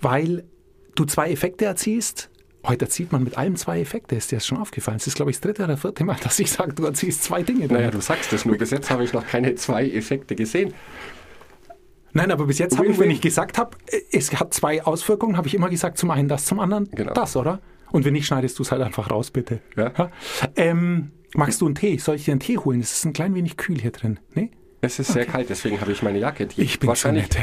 weil 0.00 0.44
du 0.94 1.04
zwei 1.04 1.30
Effekte 1.30 1.64
erzielst. 1.64 2.30
Heute 2.64 2.84
erzielt 2.84 3.10
man 3.10 3.24
mit 3.24 3.36
allem 3.36 3.56
zwei 3.56 3.80
Effekte, 3.80 4.14
ist 4.14 4.30
dir 4.30 4.36
das 4.36 4.46
schon 4.46 4.58
aufgefallen? 4.58 4.98
Es 4.98 5.06
ist, 5.06 5.16
glaube 5.16 5.30
ich, 5.32 5.38
das 5.38 5.40
dritte 5.42 5.64
oder 5.64 5.76
vierte 5.76 6.04
Mal, 6.04 6.16
dass 6.22 6.38
ich 6.38 6.50
sage, 6.50 6.72
du 6.72 6.84
erzielst 6.84 7.24
zwei 7.24 7.42
Dinge. 7.42 7.66
Naja, 7.66 7.90
du 7.90 8.00
sagst 8.00 8.32
das 8.32 8.44
nur. 8.44 8.56
Bis 8.56 8.70
jetzt 8.70 8.90
habe 8.90 9.04
ich 9.04 9.12
noch 9.12 9.26
keine 9.26 9.54
zwei 9.56 9.88
Effekte 9.88 10.36
gesehen. 10.36 10.72
Nein, 12.12 12.30
aber 12.30 12.46
bis 12.46 12.58
jetzt 12.58 12.76
habe 12.76 12.88
ich, 12.88 12.98
wenn 12.98 13.10
ich 13.10 13.20
gesagt 13.20 13.58
habe, 13.58 13.76
es 14.10 14.38
hat 14.38 14.52
zwei 14.52 14.84
Auswirkungen, 14.84 15.36
habe 15.36 15.48
ich 15.48 15.54
immer 15.54 15.70
gesagt, 15.70 15.96
zum 15.96 16.10
einen 16.10 16.28
das, 16.28 16.44
zum 16.44 16.60
anderen 16.60 16.90
genau. 16.90 17.14
das, 17.14 17.36
oder? 17.36 17.60
Und 17.90 18.04
wenn 18.04 18.12
nicht, 18.12 18.26
schneidest 18.26 18.58
du 18.58 18.62
es 18.62 18.70
halt 18.70 18.82
einfach 18.82 19.10
raus, 19.10 19.30
bitte. 19.30 19.60
Ja. 19.76 20.10
Ähm, 20.56 21.12
magst 21.34 21.60
du 21.62 21.66
einen 21.66 21.74
Tee? 21.74 21.96
Soll 21.96 22.16
ich 22.16 22.26
dir 22.26 22.32
einen 22.32 22.40
Tee 22.40 22.58
holen? 22.58 22.80
Es 22.80 22.92
ist 22.92 23.04
ein 23.06 23.12
klein 23.14 23.34
wenig 23.34 23.56
kühl 23.56 23.80
hier 23.80 23.92
drin. 23.92 24.20
Nee? 24.34 24.50
Es 24.82 24.98
ist 24.98 25.12
sehr 25.12 25.26
kalt, 25.26 25.48
deswegen 25.48 25.80
habe 25.80 25.92
ich 25.92 26.02
meine 26.02 26.18
Jacke. 26.18 26.46
Die 26.46 26.60
ich 26.60 26.80
bin 26.80 26.94
zu 26.94 27.12
nett. 27.12 27.38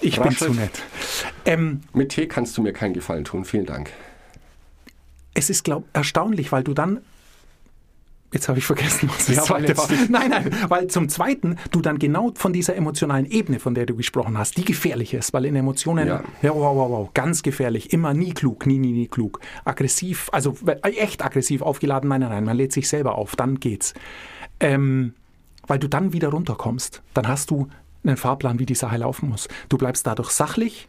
Ich 0.00 0.20
bin 0.20 0.32
zu 0.32 0.52
nett. 0.52 0.82
Ähm, 1.44 1.80
Mit 1.94 2.10
Tee 2.10 2.26
kannst 2.26 2.56
du 2.58 2.62
mir 2.62 2.72
keinen 2.72 2.92
Gefallen 2.92 3.24
tun. 3.24 3.44
Vielen 3.44 3.66
Dank. 3.66 3.90
Es 5.34 5.50
ist 5.50 5.64
glaub, 5.64 5.84
erstaunlich, 5.92 6.52
weil 6.52 6.64
du 6.64 6.74
dann 6.74 7.00
Jetzt 8.32 8.48
habe 8.48 8.58
ich 8.58 8.64
vergessen, 8.64 9.10
was 9.10 9.26
das 9.26 9.36
ja, 9.36 9.42
zweite 9.42 9.76
war. 9.76 9.88
Nein, 10.08 10.30
nein, 10.30 10.50
weil 10.68 10.86
zum 10.86 11.10
Zweiten 11.10 11.58
du 11.70 11.82
dann 11.82 11.98
genau 11.98 12.32
von 12.34 12.52
dieser 12.54 12.74
emotionalen 12.74 13.26
Ebene, 13.26 13.60
von 13.60 13.74
der 13.74 13.84
du 13.84 13.94
gesprochen 13.94 14.38
hast, 14.38 14.56
die 14.56 14.64
gefährlich 14.64 15.12
ist, 15.12 15.34
weil 15.34 15.44
in 15.44 15.54
Emotionen, 15.54 16.08
ja, 16.08 16.22
ja 16.40 16.54
wow, 16.54 16.74
wow, 16.74 16.90
wow, 16.90 17.10
ganz 17.12 17.42
gefährlich, 17.42 17.92
immer 17.92 18.14
nie 18.14 18.32
klug, 18.32 18.64
nie, 18.66 18.78
nie, 18.78 18.92
nie 18.92 19.06
klug. 19.06 19.40
Aggressiv, 19.66 20.30
also 20.32 20.56
echt 20.82 21.22
aggressiv 21.22 21.60
aufgeladen, 21.60 22.08
nein, 22.08 22.22
nein, 22.22 22.30
nein, 22.30 22.44
man 22.44 22.56
lädt 22.56 22.72
sich 22.72 22.88
selber 22.88 23.16
auf, 23.16 23.36
dann 23.36 23.60
geht's. 23.60 23.92
Ähm, 24.60 25.12
weil 25.66 25.78
du 25.78 25.88
dann 25.88 26.12
wieder 26.12 26.28
runterkommst. 26.28 27.02
Dann 27.14 27.28
hast 27.28 27.50
du 27.50 27.68
einen 28.02 28.16
Fahrplan, 28.16 28.58
wie 28.58 28.66
die 28.66 28.74
Sache 28.74 28.96
laufen 28.96 29.28
muss. 29.28 29.46
Du 29.68 29.76
bleibst 29.76 30.06
dadurch 30.06 30.30
sachlich, 30.30 30.88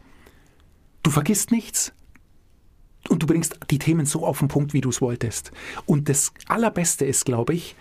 du 1.02 1.10
vergisst 1.10 1.50
nichts, 1.50 1.92
und 3.08 3.22
du 3.22 3.26
bringst 3.26 3.58
die 3.70 3.78
Themen 3.78 4.06
so 4.06 4.26
auf 4.26 4.38
den 4.38 4.48
Punkt, 4.48 4.72
wie 4.72 4.80
du 4.80 4.88
es 4.88 5.00
wolltest. 5.00 5.52
Und 5.86 6.08
das 6.08 6.32
Allerbeste 6.48 7.04
ist, 7.04 7.24
glaube 7.24 7.54
ich, 7.54 7.76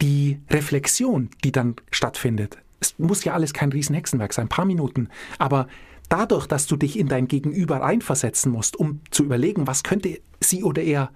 die 0.00 0.40
Reflexion, 0.50 1.30
die 1.44 1.52
dann 1.52 1.76
stattfindet. 1.90 2.58
Es 2.80 2.98
muss 2.98 3.24
ja 3.24 3.34
alles 3.34 3.52
kein 3.52 3.70
Riesenhexenwerk 3.70 4.32
sein, 4.32 4.46
ein 4.46 4.48
paar 4.48 4.64
Minuten. 4.64 5.08
Aber 5.38 5.68
dadurch, 6.08 6.46
dass 6.46 6.66
du 6.66 6.76
dich 6.76 6.98
in 6.98 7.08
dein 7.08 7.28
Gegenüber 7.28 7.76
reinversetzen 7.76 8.50
musst, 8.50 8.76
um 8.76 9.00
zu 9.10 9.24
überlegen, 9.24 9.66
was 9.66 9.82
könnte 9.82 10.20
sie 10.40 10.64
oder 10.64 10.82
er 10.82 11.12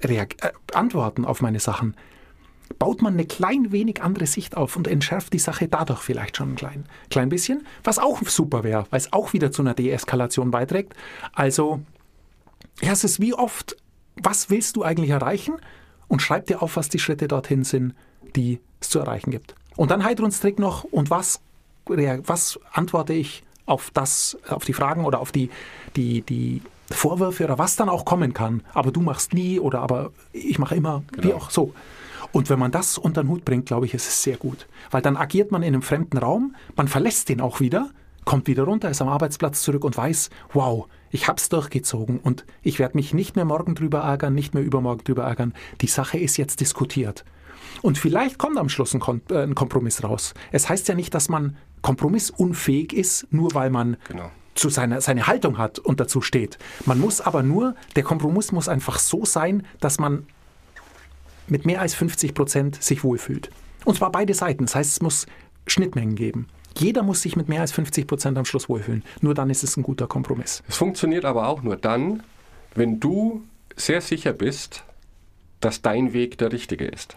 äh, 0.00 0.28
antworten 0.74 1.24
auf 1.24 1.40
meine 1.40 1.60
Sachen, 1.60 1.96
baut 2.78 3.00
man 3.00 3.14
eine 3.14 3.24
klein 3.24 3.72
wenig 3.72 4.02
andere 4.02 4.26
Sicht 4.26 4.56
auf 4.56 4.76
und 4.76 4.88
entschärft 4.88 5.32
die 5.32 5.38
Sache 5.38 5.68
dadurch 5.68 6.00
vielleicht 6.00 6.36
schon 6.36 6.52
ein 6.52 6.56
klein, 6.56 6.84
klein 7.10 7.28
bisschen, 7.28 7.64
was 7.84 7.98
auch 7.98 8.20
super 8.26 8.64
wäre, 8.64 8.86
weil 8.90 8.98
es 8.98 9.12
auch 9.12 9.32
wieder 9.32 9.52
zu 9.52 9.62
einer 9.62 9.74
Deeskalation 9.74 10.50
beiträgt. 10.50 10.94
Also 11.32 11.80
ja, 12.82 12.92
es 12.92 13.04
ist 13.04 13.20
wie 13.20 13.34
oft, 13.34 13.76
was 14.16 14.50
willst 14.50 14.76
du 14.76 14.82
eigentlich 14.82 15.10
erreichen? 15.10 15.56
Und 16.08 16.22
schreib 16.22 16.46
dir 16.46 16.62
auf, 16.62 16.76
was 16.76 16.88
die 16.88 16.98
Schritte 16.98 17.26
dorthin 17.28 17.64
sind, 17.64 17.94
die 18.36 18.60
es 18.80 18.90
zu 18.90 18.98
erreichen 18.98 19.30
gibt. 19.30 19.54
Und 19.76 19.90
dann 19.90 20.04
Heidruns 20.04 20.40
Trick 20.40 20.58
noch, 20.58 20.84
und 20.84 21.10
was, 21.10 21.40
was 21.86 22.60
antworte 22.72 23.12
ich 23.12 23.42
auf 23.66 23.90
das, 23.92 24.38
auf 24.48 24.64
die 24.64 24.72
Fragen 24.72 25.04
oder 25.04 25.20
auf 25.20 25.32
die, 25.32 25.50
die, 25.96 26.22
die 26.22 26.62
Vorwürfe 26.90 27.44
oder 27.44 27.58
was 27.58 27.76
dann 27.76 27.88
auch 27.88 28.04
kommen 28.04 28.32
kann. 28.32 28.62
Aber 28.72 28.92
du 28.92 29.00
machst 29.00 29.34
nie 29.34 29.58
oder 29.58 29.80
aber 29.80 30.12
ich 30.32 30.58
mache 30.58 30.76
immer, 30.76 31.02
genau. 31.12 31.26
wie 31.26 31.32
auch 31.34 31.50
so. 31.50 31.74
Und 32.32 32.48
wenn 32.50 32.58
man 32.58 32.70
das 32.70 32.98
unter 32.98 33.22
den 33.22 33.28
Hut 33.28 33.44
bringt, 33.44 33.66
glaube 33.66 33.86
ich, 33.86 33.94
ist 33.94 34.06
es 34.06 34.22
sehr 34.22 34.36
gut. 34.36 34.66
Weil 34.90 35.02
dann 35.02 35.16
agiert 35.16 35.50
man 35.50 35.62
in 35.62 35.74
einem 35.74 35.82
fremden 35.82 36.18
Raum, 36.18 36.54
man 36.76 36.88
verlässt 36.88 37.28
den 37.28 37.40
auch 37.40 37.60
wieder, 37.60 37.90
kommt 38.26 38.48
wieder 38.48 38.64
runter, 38.64 38.90
ist 38.90 39.00
am 39.00 39.08
Arbeitsplatz 39.08 39.62
zurück 39.62 39.84
und 39.84 39.96
weiß, 39.96 40.28
wow, 40.52 40.86
ich 41.10 41.28
habe 41.28 41.38
es 41.38 41.48
durchgezogen 41.48 42.18
und 42.18 42.44
ich 42.62 42.78
werde 42.78 42.98
mich 42.98 43.14
nicht 43.14 43.36
mehr 43.36 43.46
morgen 43.46 43.74
drüber 43.74 44.00
ärgern, 44.00 44.34
nicht 44.34 44.52
mehr 44.52 44.62
übermorgen 44.62 45.04
drüber 45.04 45.22
ärgern. 45.22 45.54
Die 45.80 45.86
Sache 45.86 46.18
ist 46.18 46.36
jetzt 46.36 46.60
diskutiert. 46.60 47.24
Und 47.82 47.98
vielleicht 47.98 48.36
kommt 48.36 48.58
am 48.58 48.68
Schluss 48.68 48.92
ein, 48.94 49.00
Kom 49.00 49.22
äh, 49.30 49.42
ein 49.42 49.54
Kompromiss 49.54 50.02
raus. 50.02 50.34
Es 50.50 50.68
heißt 50.68 50.88
ja 50.88 50.94
nicht, 50.94 51.14
dass 51.14 51.28
man 51.28 51.56
kompromissunfähig 51.82 52.92
ist, 52.92 53.26
nur 53.30 53.54
weil 53.54 53.70
man 53.70 53.96
genau. 54.08 54.30
zu 54.54 54.70
seiner, 54.70 55.00
seine 55.00 55.26
Haltung 55.26 55.56
hat 55.56 55.78
und 55.78 56.00
dazu 56.00 56.20
steht. 56.20 56.58
Man 56.84 56.98
muss 56.98 57.20
aber 57.20 57.42
nur, 57.42 57.76
der 57.94 58.02
Kompromiss 58.02 58.50
muss 58.50 58.68
einfach 58.68 58.98
so 58.98 59.24
sein, 59.24 59.64
dass 59.80 59.98
man 59.98 60.26
mit 61.46 61.64
mehr 61.64 61.80
als 61.80 61.94
50 61.94 62.34
Prozent 62.34 62.82
sich 62.82 63.04
wohlfühlt. 63.04 63.50
Und 63.84 63.96
zwar 63.96 64.10
beide 64.10 64.34
Seiten. 64.34 64.64
Das 64.64 64.74
heißt, 64.74 64.90
es 64.90 65.00
muss 65.00 65.26
Schnittmengen 65.68 66.16
geben. 66.16 66.48
Jeder 66.78 67.02
muss 67.02 67.22
sich 67.22 67.36
mit 67.36 67.48
mehr 67.48 67.62
als 67.62 67.72
50 67.72 68.06
Prozent 68.06 68.38
am 68.38 68.44
Schluss 68.44 68.68
wohlfühlen. 68.68 69.02
Nur 69.20 69.34
dann 69.34 69.50
ist 69.50 69.64
es 69.64 69.76
ein 69.76 69.82
guter 69.82 70.06
Kompromiss. 70.06 70.62
Es 70.68 70.76
funktioniert 70.76 71.24
aber 71.24 71.48
auch 71.48 71.62
nur 71.62 71.76
dann, 71.76 72.22
wenn 72.74 73.00
du 73.00 73.42
sehr 73.76 74.00
sicher 74.00 74.32
bist, 74.32 74.84
dass 75.60 75.82
dein 75.82 76.12
Weg 76.12 76.38
der 76.38 76.52
richtige 76.52 76.86
ist. 76.86 77.16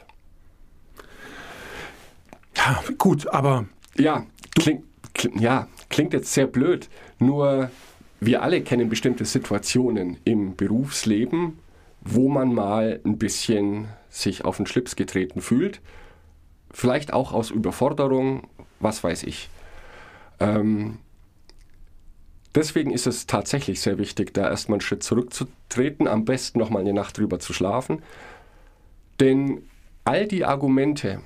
Ja, 2.55 2.83
gut, 2.97 3.27
aber. 3.27 3.65
Ja, 3.97 4.25
klingt, 4.55 4.85
kling, 5.13 5.39
ja, 5.39 5.67
klingt 5.89 6.13
jetzt 6.13 6.33
sehr 6.33 6.47
blöd. 6.47 6.89
Nur 7.19 7.69
wir 8.19 8.41
alle 8.41 8.61
kennen 8.61 8.89
bestimmte 8.89 9.25
Situationen 9.25 10.17
im 10.25 10.55
Berufsleben, 10.55 11.59
wo 12.01 12.29
man 12.29 12.53
mal 12.53 12.99
ein 13.05 13.17
bisschen 13.17 13.87
sich 14.09 14.45
auf 14.45 14.57
den 14.57 14.65
Schlips 14.65 14.95
getreten 14.95 15.41
fühlt. 15.41 15.81
Vielleicht 16.71 17.13
auch 17.13 17.33
aus 17.33 17.51
Überforderung 17.51 18.47
was 18.79 19.03
weiß 19.03 19.23
ich. 19.23 19.49
Ähm, 20.39 20.99
deswegen 22.55 22.91
ist 22.91 23.07
es 23.07 23.27
tatsächlich 23.27 23.81
sehr 23.81 23.97
wichtig, 23.97 24.33
da 24.33 24.49
erstmal 24.49 24.75
einen 24.75 24.81
Schritt 24.81 25.03
zurückzutreten, 25.03 26.07
am 26.07 26.25
besten 26.25 26.59
nochmal 26.59 26.81
eine 26.81 26.93
Nacht 26.93 27.17
drüber 27.17 27.39
zu 27.39 27.53
schlafen. 27.53 28.01
Denn 29.19 29.63
all 30.05 30.27
die 30.27 30.45
Argumente, 30.45 31.21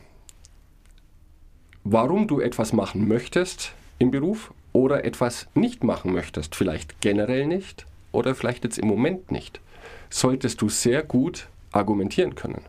warum 1.83 2.27
du 2.27 2.39
etwas 2.39 2.73
machen 2.73 3.07
möchtest 3.07 3.73
im 3.99 4.11
Beruf 4.11 4.53
oder 4.71 5.05
etwas 5.05 5.47
nicht 5.53 5.83
machen 5.83 6.11
möchtest, 6.13 6.55
vielleicht 6.55 6.99
generell 7.01 7.45
nicht 7.45 7.85
oder 8.11 8.33
vielleicht 8.33 8.63
jetzt 8.63 8.79
im 8.79 8.87
Moment 8.87 9.31
nicht, 9.31 9.61
solltest 10.09 10.61
du 10.61 10.69
sehr 10.69 11.03
gut 11.03 11.47
argumentieren 11.71 12.35
können. 12.35 12.61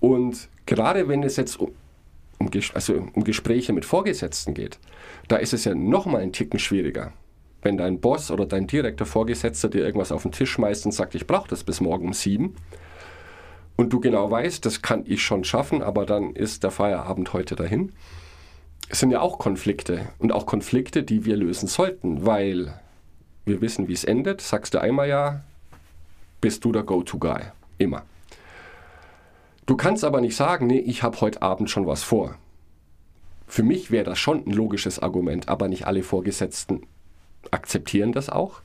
Und 0.00 0.48
gerade 0.66 1.08
wenn 1.08 1.22
es 1.22 1.36
jetzt 1.36 1.58
um, 2.46 2.50
also 2.74 2.94
um 3.12 3.24
Gespräche 3.24 3.72
mit 3.72 3.84
Vorgesetzten 3.84 4.54
geht, 4.54 4.78
da 5.28 5.36
ist 5.36 5.52
es 5.52 5.64
ja 5.64 5.74
nochmal 5.74 6.22
ein 6.22 6.32
Ticken 6.32 6.58
schwieriger. 6.58 7.12
wenn 7.62 7.78
dein 7.78 7.98
Boss 7.98 8.30
oder 8.30 8.44
dein 8.44 8.66
direkter 8.66 9.06
Vorgesetzter 9.06 9.70
dir 9.70 9.86
irgendwas 9.86 10.12
auf 10.12 10.22
den 10.22 10.32
Tisch 10.32 10.50
schmeißt 10.50 10.84
und 10.84 10.92
sagt, 10.92 11.14
ich 11.14 11.26
brauche 11.26 11.48
das 11.48 11.64
bis 11.64 11.80
morgen 11.80 12.08
um 12.08 12.12
sieben, 12.12 12.56
und 13.76 13.92
du 13.92 14.00
genau 14.00 14.30
weißt, 14.30 14.64
das 14.64 14.82
kann 14.82 15.04
ich 15.06 15.22
schon 15.22 15.44
schaffen, 15.44 15.82
aber 15.82 16.06
dann 16.06 16.34
ist 16.34 16.62
der 16.62 16.70
Feierabend 16.70 17.32
heute 17.32 17.56
dahin. 17.56 17.92
Es 18.88 19.00
sind 19.00 19.10
ja 19.10 19.20
auch 19.20 19.38
Konflikte 19.38 20.08
und 20.18 20.30
auch 20.30 20.46
Konflikte, 20.46 21.02
die 21.02 21.24
wir 21.24 21.36
lösen 21.36 21.66
sollten, 21.66 22.24
weil 22.24 22.78
wir 23.44 23.60
wissen, 23.60 23.88
wie 23.88 23.92
es 23.92 24.04
endet. 24.04 24.40
Sagst 24.40 24.74
du 24.74 24.80
einmal 24.80 25.08
ja, 25.08 25.42
bist 26.40 26.64
du 26.64 26.70
der 26.70 26.84
Go-To-Guy. 26.84 27.40
Immer. 27.78 28.02
Du 29.66 29.76
kannst 29.76 30.04
aber 30.04 30.20
nicht 30.20 30.36
sagen, 30.36 30.66
nee, 30.66 30.78
ich 30.78 31.02
habe 31.02 31.20
heute 31.20 31.40
Abend 31.40 31.70
schon 31.70 31.86
was 31.86 32.02
vor. 32.02 32.36
Für 33.46 33.62
mich 33.62 33.90
wäre 33.90 34.04
das 34.04 34.18
schon 34.18 34.46
ein 34.46 34.52
logisches 34.52 34.98
Argument, 34.98 35.48
aber 35.48 35.68
nicht 35.68 35.86
alle 35.86 36.02
Vorgesetzten 36.02 36.82
akzeptieren 37.50 38.12
das 38.12 38.28
auch. 38.28 38.60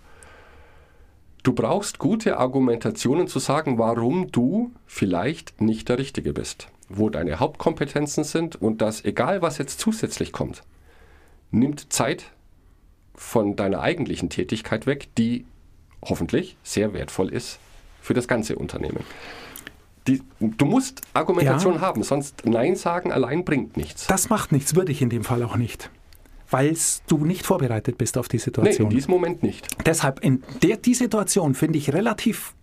Du 1.43 1.53
brauchst 1.53 1.99
gute 1.99 2.37
Argumentationen 2.37 3.27
zu 3.27 3.39
sagen, 3.39 3.77
warum 3.77 4.31
du 4.31 4.71
vielleicht 4.85 5.61
nicht 5.61 5.87
der 5.87 5.97
Richtige 5.97 6.33
bist, 6.33 6.67
wo 6.89 7.09
deine 7.09 7.39
Hauptkompetenzen 7.39 8.25
sind 8.25 8.61
und 8.61 8.81
dass 8.81 9.05
egal 9.05 9.41
was 9.41 9.57
jetzt 9.57 9.79
zusätzlich 9.79 10.33
kommt, 10.33 10.63
nimmt 11.51 11.93
Zeit 11.93 12.25
von 13.15 13.55
deiner 13.55 13.81
eigentlichen 13.81 14.29
Tätigkeit 14.29 14.85
weg, 14.85 15.07
die 15.17 15.45
hoffentlich 16.03 16.57
sehr 16.63 16.93
wertvoll 16.93 17.29
ist 17.29 17.59
für 18.01 18.13
das 18.13 18.27
ganze 18.27 18.57
Unternehmen. 18.57 19.03
Die, 20.07 20.21
du 20.39 20.65
musst 20.65 21.01
Argumentation 21.13 21.75
Ja. 21.75 21.81
haben, 21.81 22.03
sonst 22.03 22.45
Nein 22.45 22.75
sagen 22.75 23.11
allein 23.11 23.45
bringt 23.45 23.77
nichts. 23.77 24.07
Das 24.07 24.29
macht 24.29 24.51
nichts, 24.51 24.75
würde 24.75 24.91
ich 24.91 25.01
in 25.01 25.09
dem 25.09 25.23
Fall 25.23 25.43
auch 25.43 25.55
nicht. 25.55 25.89
Weil 26.49 26.75
du 27.07 27.25
nicht 27.25 27.45
vorbereitet 27.45 27.97
bist 27.99 28.17
auf 28.17 28.27
die 28.27 28.37
Nee, 28.37 28.43
Situation. 28.43 28.89
in 28.89 28.95
diesem 28.95 29.11
Moment 29.11 29.43
nicht. 29.43 29.67
Deshalb, 29.85 30.19
in 30.21 30.41
der, 30.63 30.77
die 30.77 30.95
Situation 30.95 31.53
finde 31.53 31.77
ich 31.77 31.93
relativ 31.93 32.55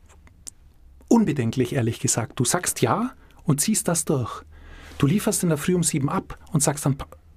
unbedenklich, 1.08 1.74
ehrlich 1.74 2.00
gesagt. 2.00 2.38
Du 2.40 2.44
sagst 2.44 2.80
ja 2.80 3.12
und 3.44 3.60
ziehst 3.60 3.86
das 3.88 4.04
durch. 4.04 4.42
Du 4.98 5.06
lieferst 5.06 5.42
in 5.42 5.50
der 5.50 5.58
Früh 5.58 5.74
um 5.74 5.82
sieben 5.82 6.08
ab 6.08 6.38
und 6.52 6.62
sagst 6.62 6.84
dann, 6.86 6.96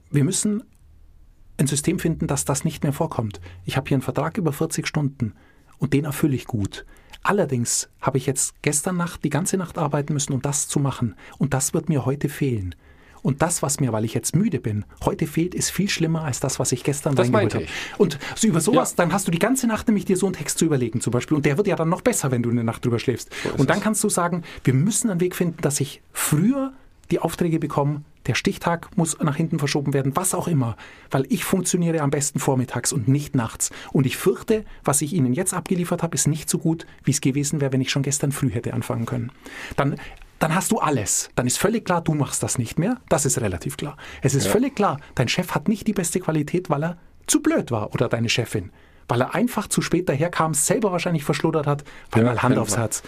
wir 0.09 0.23
müssen 0.23 0.63
ein 1.57 1.67
System 1.67 1.99
finden, 1.99 2.25
dass 2.25 2.45
das 2.45 2.63
nicht 2.63 2.83
mehr 2.83 2.93
vorkommt. 2.93 3.39
Ich 3.65 3.77
habe 3.77 3.87
hier 3.87 3.95
einen 3.95 4.01
Vertrag 4.01 4.37
über 4.37 4.53
40 4.53 4.87
Stunden 4.87 5.33
und 5.77 5.93
den 5.93 6.05
erfülle 6.05 6.35
ich 6.35 6.45
gut. 6.45 6.85
Allerdings 7.23 7.89
habe 8.01 8.17
ich 8.17 8.25
jetzt 8.25 8.53
gestern 8.61 8.97
Nacht 8.97 9.23
die 9.23 9.29
ganze 9.29 9.57
Nacht 9.57 9.77
arbeiten 9.77 10.13
müssen, 10.13 10.33
um 10.33 10.41
das 10.41 10.67
zu 10.67 10.79
machen. 10.79 11.15
Und 11.37 11.53
das 11.53 11.73
wird 11.73 11.89
mir 11.89 12.05
heute 12.05 12.29
fehlen. 12.29 12.75
Und 13.21 13.41
das, 13.41 13.61
was 13.61 13.81
mir, 13.81 13.91
weil 13.91 14.05
ich 14.05 14.13
jetzt 14.13 14.33
müde 14.33 14.61
bin, 14.61 14.85
heute 15.03 15.27
fehlt, 15.27 15.53
ist 15.53 15.71
viel 15.71 15.89
schlimmer 15.89 16.23
als 16.23 16.39
das, 16.39 16.57
was 16.57 16.71
ich 16.71 16.85
gestern 16.85 17.15
Das 17.15 17.25
reingeholt 17.27 17.53
habe. 17.53 17.65
Und 17.97 18.17
so 18.35 18.47
über 18.47 18.61
sowas, 18.61 18.91
Ja. 18.91 18.95
dann 18.97 19.11
hast 19.11 19.27
du 19.27 19.31
die 19.31 19.39
ganze 19.39 19.67
Nacht 19.67 19.87
nämlich 19.89 20.05
dir 20.05 20.15
so 20.15 20.25
einen 20.27 20.35
Text 20.35 20.57
zu 20.57 20.63
überlegen 20.65 21.01
zum 21.01 21.11
Beispiel. 21.11 21.35
Und 21.35 21.45
der 21.45 21.57
wird 21.57 21.67
ja 21.67 21.75
dann 21.75 21.89
noch 21.89 22.01
besser, 22.01 22.31
wenn 22.31 22.41
du 22.41 22.49
eine 22.49 22.63
Nacht 22.63 22.85
drüber 22.85 22.97
schläfst. 22.97 23.29
ist 23.43 23.59
und 23.59 23.69
dann 23.69 23.79
es. 23.79 23.83
kannst 23.83 24.03
du 24.05 24.09
sagen, 24.09 24.43
wir 24.63 24.73
müssen 24.73 25.09
einen 25.09 25.19
Weg 25.19 25.35
finden, 25.35 25.57
dass 25.61 25.81
ich 25.81 26.01
früher 26.13 26.71
die 27.11 27.19
Aufträge 27.19 27.59
bekomme, 27.59 28.03
der 28.27 28.35
Stichtag 28.35 28.95
muss 28.95 29.17
nach 29.19 29.35
hinten 29.35 29.59
verschoben 29.59 29.93
werden, 29.93 30.15
was 30.15 30.33
auch 30.33 30.47
immer. 30.47 30.75
Weil 31.09 31.25
ich 31.29 31.43
funktioniere 31.43 32.01
am 32.01 32.11
besten 32.11 32.39
vormittags 32.39 32.93
und 32.93 33.07
nicht 33.07 33.35
nachts. 33.35 33.71
Und 33.91 34.05
ich 34.05 34.17
fürchte, 34.17 34.65
was 34.83 35.01
ich 35.01 35.13
Ihnen 35.13 35.33
jetzt 35.33 35.53
abgeliefert 35.53 36.03
habe, 36.03 36.15
ist 36.15 36.27
nicht 36.27 36.49
so 36.49 36.59
gut, 36.59 36.85
wie 37.03 37.11
es 37.11 37.21
gewesen 37.21 37.61
wäre, 37.61 37.71
wenn 37.71 37.81
ich 37.81 37.89
schon 37.89 38.03
gestern 38.03 38.31
früh 38.31 38.51
hätte 38.51 38.73
anfangen 38.73 39.05
können. 39.05 39.31
Dann, 39.75 39.95
dann 40.37 40.53
hast 40.53 40.71
du 40.71 40.77
alles. 40.79 41.31
Dann 41.35 41.47
ist 41.47 41.57
völlig 41.57 41.85
klar, 41.85 42.01
du 42.01 42.13
machst 42.13 42.43
das 42.43 42.57
nicht 42.57 42.77
mehr. 42.77 42.97
Das 43.09 43.25
ist 43.25 43.41
relativ 43.41 43.77
klar. 43.77 43.97
Es 44.21 44.35
ist 44.35 44.47
völlig 44.47 44.75
klar, 44.75 44.99
dein 45.15 45.27
Chef 45.27 45.55
hat 45.55 45.67
nicht 45.67 45.87
die 45.87 45.93
beste 45.93 46.19
Qualität, 46.19 46.69
weil 46.69 46.83
er 46.83 46.97
zu 47.25 47.41
blöd 47.41 47.71
war 47.71 47.93
oder 47.93 48.09
deine 48.09 48.29
Chefin. 48.29 48.71
Weil 49.07 49.21
er 49.21 49.33
einfach 49.33 49.67
zu 49.67 49.81
spät 49.81 50.07
daherkam, 50.07 50.53
selber 50.53 50.91
wahrscheinlich 50.91 51.23
verschluddert 51.23 51.65
hat, 51.65 51.83
weil 52.11 52.23
Ja, 52.23 52.29
mal 52.29 52.43
Hand 52.43 52.57
aufs. 52.59 52.77
Herz. 52.77 53.01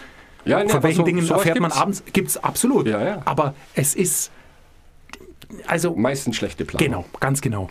Ja, 0.44 0.62
nee, 0.62 0.68
Von 0.70 0.82
welchen 0.82 0.98
so- 0.98 1.04
Dingen 1.04 1.28
erfährt 1.28 1.60
man 1.60 1.70
gibt's. 1.70 1.80
abends? 1.80 2.02
Gibt 2.12 2.28
es 2.28 2.36
absolut. 2.42 2.86
Ja, 2.86 3.02
ja. 3.04 3.22
Aber 3.24 3.54
es 3.74 3.94
ist, 3.94 4.30
also 5.66 5.94
Meistens 5.94 6.36
schlechte 6.36 6.64
Planung. 6.64 6.84
Genau, 6.86 7.04
ganz 7.20 7.40
genau. 7.40 7.68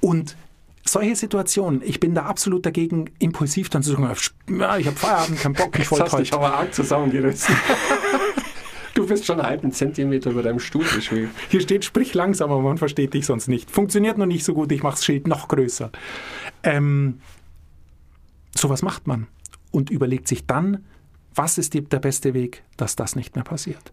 Und 0.00 0.36
solche 0.84 1.14
Situationen, 1.16 1.82
ich 1.84 2.00
bin 2.00 2.14
da 2.14 2.24
absolut 2.24 2.66
dagegen, 2.66 3.10
impulsiv 3.20 3.68
dann 3.70 3.82
zu 3.82 3.92
sagen, 3.92 4.02
ja, 4.58 4.76
ich 4.76 4.86
habe 4.86 4.96
Feierabend, 4.96 5.40
keinen 5.40 5.54
Bock, 5.54 5.78
ich 5.78 5.90
wollte 5.90 6.10
heute. 6.12 6.32
aber 6.34 6.54
arg 6.54 6.74
zusammengerissen. 6.74 7.54
du 8.94 9.06
bist 9.06 9.24
schon 9.24 9.38
einen 9.40 9.48
halben 9.48 9.72
Zentimeter 9.72 10.30
über 10.30 10.42
deinem 10.42 10.58
Stuhl 10.60 10.84
geschwebt. 10.84 11.32
Hier 11.48 11.60
steht, 11.60 11.84
sprich 11.84 12.12
langsam, 12.14 12.50
aber 12.50 12.60
man 12.62 12.76
versteht 12.78 13.14
dich 13.14 13.24
sonst 13.26 13.48
nicht. 13.48 13.70
Funktioniert 13.70 14.18
noch 14.18 14.26
nicht 14.26 14.44
so 14.44 14.52
gut, 14.54 14.72
ich 14.72 14.82
mache 14.82 14.94
das 14.96 15.04
Schild 15.04 15.26
noch 15.26 15.48
größer. 15.48 15.90
Ähm, 16.64 17.20
sowas 18.56 18.82
macht 18.82 19.06
man 19.06 19.26
und 19.70 19.90
überlegt 19.90 20.26
sich 20.28 20.46
dann, 20.46 20.84
was 21.34 21.58
ist 21.58 21.74
die, 21.74 21.82
der 21.82 21.98
beste 22.00 22.34
Weg, 22.34 22.62
dass 22.76 22.96
das 22.96 23.16
nicht 23.16 23.34
mehr 23.34 23.44
passiert. 23.44 23.92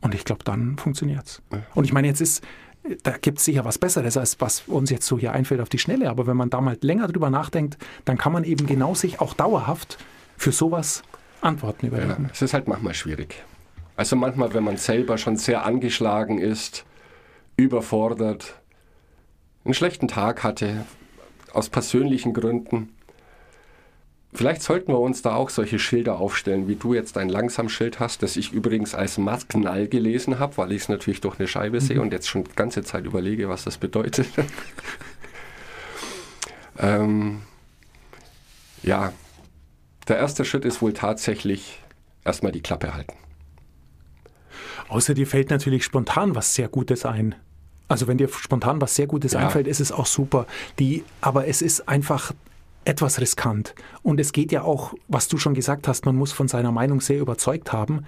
Und 0.00 0.14
ich 0.14 0.24
glaube, 0.24 0.44
dann 0.44 0.76
funktioniert's. 0.76 1.40
Und 1.74 1.84
ich 1.84 1.92
meine, 1.92 2.08
jetzt 2.08 2.20
ist, 2.20 2.42
da 3.02 3.12
gibt 3.16 3.38
es 3.38 3.44
sicher 3.46 3.64
was 3.64 3.78
Besseres, 3.78 4.16
als 4.16 4.40
was 4.40 4.64
uns 4.66 4.90
jetzt 4.90 5.06
so 5.06 5.18
hier 5.18 5.32
einfällt 5.32 5.60
auf 5.60 5.68
die 5.70 5.78
Schnelle. 5.78 6.10
Aber 6.10 6.26
wenn 6.26 6.36
man 6.36 6.50
da 6.50 6.60
mal 6.60 6.76
länger 6.80 7.08
drüber 7.08 7.30
nachdenkt, 7.30 7.78
dann 8.04 8.18
kann 8.18 8.32
man 8.32 8.44
eben 8.44 8.66
genau 8.66 8.94
sich 8.94 9.20
auch 9.20 9.34
dauerhaft 9.34 9.98
für 10.36 10.52
sowas 10.52 11.02
Antworten 11.40 11.86
Ja, 11.86 11.92
überlegen. 11.92 12.30
es 12.32 12.42
ist 12.42 12.52
halt 12.54 12.68
manchmal 12.68 12.94
schwierig. 12.94 13.42
Also 13.96 14.16
manchmal, 14.16 14.52
wenn 14.54 14.64
man 14.64 14.76
selber 14.76 15.16
schon 15.18 15.36
sehr 15.36 15.64
angeschlagen 15.64 16.38
ist, 16.38 16.84
überfordert, 17.56 18.60
einen 19.64 19.74
schlechten 19.74 20.08
Tag 20.08 20.42
hatte, 20.42 20.84
aus 21.52 21.68
persönlichen 21.68 22.34
Gründen. 22.34 22.93
Vielleicht 24.36 24.62
sollten 24.62 24.90
wir 24.92 24.98
uns 24.98 25.22
da 25.22 25.36
auch 25.36 25.48
solche 25.48 25.78
Schilder 25.78 26.18
aufstellen, 26.18 26.66
wie 26.66 26.74
du 26.74 26.92
jetzt 26.92 27.16
ein 27.18 27.28
Langsam-Schild 27.28 28.00
hast, 28.00 28.24
das 28.24 28.36
ich 28.36 28.52
übrigens 28.52 28.92
als 28.92 29.16
Maskenall 29.16 29.86
gelesen 29.86 30.40
habe, 30.40 30.56
weil 30.56 30.72
ich 30.72 30.82
es 30.82 30.88
natürlich 30.88 31.20
durch 31.20 31.38
eine 31.38 31.46
Scheibe 31.46 31.80
sehe 31.80 32.00
und 32.00 32.12
jetzt 32.12 32.28
schon 32.28 32.42
die 32.42 32.50
ganze 32.56 32.82
Zeit 32.82 33.04
überlege, 33.04 33.48
was 33.48 33.62
das 33.62 33.78
bedeutet. 33.78 34.26
ähm, 36.78 37.42
ja, 38.82 39.12
der 40.08 40.18
erste 40.18 40.44
Schritt 40.44 40.64
ist 40.64 40.82
wohl 40.82 40.94
tatsächlich 40.94 41.80
erstmal 42.24 42.50
die 42.50 42.60
Klappe 42.60 42.92
halten. 42.92 43.14
Außer 44.88 45.14
dir 45.14 45.28
fällt 45.28 45.50
natürlich 45.50 45.84
spontan 45.84 46.34
was 46.34 46.54
sehr 46.54 46.68
Gutes 46.68 47.06
ein. 47.06 47.36
Also 47.86 48.08
wenn 48.08 48.18
dir 48.18 48.28
spontan 48.28 48.80
was 48.80 48.96
sehr 48.96 49.06
Gutes 49.06 49.32
Ja. 49.32 49.40
einfällt, 49.40 49.68
ist 49.68 49.80
es 49.80 49.92
auch 49.92 50.06
super. 50.06 50.46
Die, 50.80 51.04
aber 51.20 51.46
es 51.46 51.62
ist 51.62 51.88
einfach 51.88 52.32
etwas 52.84 53.20
riskant. 53.20 53.74
Und 54.02 54.20
es 54.20 54.32
geht 54.32 54.52
ja 54.52 54.62
auch, 54.62 54.94
was 55.08 55.28
du 55.28 55.38
schon 55.38 55.54
gesagt 55.54 55.88
hast, 55.88 56.06
man 56.06 56.16
muss 56.16 56.32
von 56.32 56.48
seiner 56.48 56.72
Meinung 56.72 57.00
sehr 57.00 57.20
überzeugt 57.20 57.72
haben. 57.72 58.04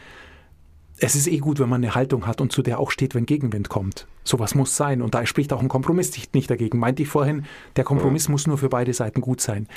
Es 0.99 1.15
ist 1.15 1.27
eh 1.27 1.39
gut, 1.39 1.59
wenn 1.61 1.69
man 1.69 1.85
eine 1.85 1.95
Haltung 1.95 2.27
hat 2.27 2.41
und 2.41 2.53
zu 2.53 2.62
der 2.62 2.81
auch 2.81 2.91
steht, 2.91 3.15
wenn 3.15 3.27
Gegenwind 3.27 3.69
kommt. 3.69 4.07
Sowas 4.25 4.55
muss 4.55 4.77
sein. 4.77 5.03
Und 5.03 5.15
da 5.15 5.27
spricht 5.27 5.53
auch 5.53 5.61
ein 5.61 5.69
Kompromiss 5.69 6.11
nicht- 6.33 6.51
dagegen. 6.51 6.79
Meinte 6.79 7.03
ich 7.03 7.09
vorhin, 7.09 7.45
der 7.77 7.85
Kompromiss 7.85 8.29
muss 8.29 8.47
nur 8.47 8.57
für 8.57 8.71
beide 8.71 8.95
Seiten 8.95 9.21
gut 9.21 9.43
sein. 9.43 9.69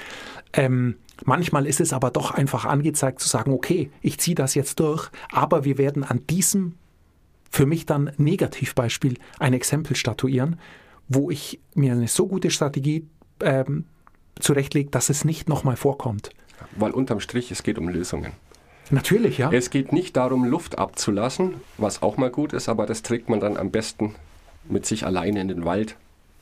Ähm, 0.53 0.95
manchmal 1.25 1.65
ist 1.65 1.81
es 1.81 1.91
aber 1.91 2.09
doch 2.09 2.31
einfach 2.31 2.65
angezeigt 2.65 3.19
zu 3.19 3.27
sagen, 3.27 3.51
okay, 3.51 3.91
ich 4.01 4.17
ziehe 4.19 4.35
das 4.35 4.55
jetzt 4.55 4.79
durch, 4.79 5.09
aber 5.31 5.65
wir 5.65 5.77
werden 5.77 6.03
an 6.05 6.25
diesem 6.29 6.75
für 7.51 7.65
mich 7.65 7.85
dann 7.85 8.11
Negativbeispiel 8.17 9.17
ein 9.39 9.53
Exempel 9.53 9.95
statuieren, 9.95 10.59
wo 11.07 11.31
ich 11.31 11.59
mir 11.73 11.93
eine 11.93 12.07
so 12.07 12.27
gute 12.27 12.51
Strategie 12.51 13.07
ähm, 13.41 13.85
zurechtlege, 14.39 14.89
dass 14.89 15.09
es 15.09 15.25
nicht 15.25 15.49
nochmal 15.49 15.75
vorkommt. 15.75 16.31
Weil 16.75 16.91
unterm 16.91 17.19
Strich, 17.19 17.51
es 17.51 17.63
geht 17.63 17.77
um 17.77 17.89
Lösungen. 17.89 18.33
Natürlich, 18.91 19.37
ja. 19.37 19.51
Es 19.51 19.69
geht 19.69 19.93
nicht 19.93 20.17
darum, 20.17 20.45
Luft 20.45 20.79
abzulassen, 20.79 21.55
was 21.77 22.01
auch 22.01 22.17
mal 22.17 22.31
gut 22.31 22.53
ist, 22.53 22.69
aber 22.69 22.85
das 22.85 23.03
trägt 23.03 23.29
man 23.29 23.39
dann 23.39 23.55
am 23.55 23.69
besten 23.69 24.15
mit 24.67 24.85
sich 24.85 25.05
alleine 25.05 25.41
in 25.41 25.47
den 25.47 25.65
Wald 25.65 25.95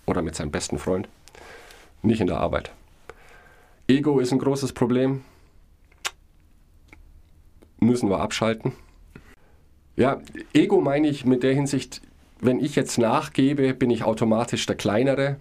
oder 0.06 0.22
mit 0.22 0.36
seinem 0.36 0.52
besten 0.52 0.80
Freund, 0.80 1.10
nicht 2.02 2.22
in 2.22 2.28
der 2.28 2.40
Arbeit. 2.40 2.72
Ego 3.88 4.20
ist 4.20 4.32
ein 4.32 4.40
großes 4.40 4.74
Problem. 4.74 5.24
Müssen 7.80 8.10
wir 8.10 8.20
abschalten. 8.20 8.74
Ja, 9.96 10.22
Ego 10.54 10.82
meine 10.82 11.08
ich 11.08 11.26
mit 11.26 11.44
der 11.44 11.54
Hinsicht, 11.54 12.02
wenn 12.40 12.60
ich 12.60 12.76
jetzt 12.76 12.98
nachgebe, 12.98 13.74
bin 13.74 13.90
ich 13.90 14.04
automatisch 14.04 14.66
der 14.66 14.76
Kleinere. 14.76 15.38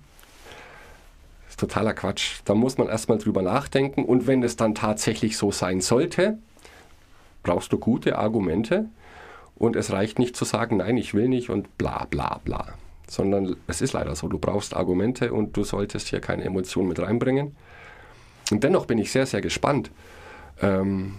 Totaler 1.57 1.95
Quatsch. 1.95 2.41
Da 2.45 2.55
muss 2.55 2.79
man 2.79 2.89
erstmal 2.89 3.19
drüber 3.19 3.43
nachdenken. 3.43 4.05
Und 4.05 4.27
wenn 4.27 4.43
es 4.43 4.57
dann 4.57 4.75
tatsächlich 4.75 5.37
so 5.37 5.51
sein 5.51 5.81
sollte, 5.81 6.39
brauchst 7.43 7.73
du 7.73 7.79
gute 7.79 8.19
Argumente. 8.19 8.87
Und 9.55 9.75
es 9.77 9.91
reicht 9.91 10.19
nicht 10.19 10.37
zu 10.37 10.45
sagen, 10.45 10.79
nein, 10.79 10.97
ich 10.97 11.15
will 11.15 11.29
nicht 11.29 11.49
und 11.49 11.79
bla 11.79 12.07
bla 12.11 12.41
bla. 12.45 12.67
Sondern 13.09 13.57
es 13.69 13.81
ist 13.81 13.95
leider 13.95 14.15
so, 14.17 14.29
du 14.29 14.39
brauchst 14.39 14.75
Argumente 14.75 15.33
und 15.33 15.57
du 15.57 15.65
solltest 15.65 16.09
hier 16.09 16.21
keine 16.21 16.45
Emotionen 16.45 16.89
mit 16.89 16.99
reinbringen. 16.99 17.57
Und 18.51 18.65
dennoch 18.65 18.87
bin 18.87 18.99
ich 18.99 19.11
sehr, 19.11 19.27
sehr 19.27 19.41
gespannt. 19.41 19.91
Ähm, 20.61 21.15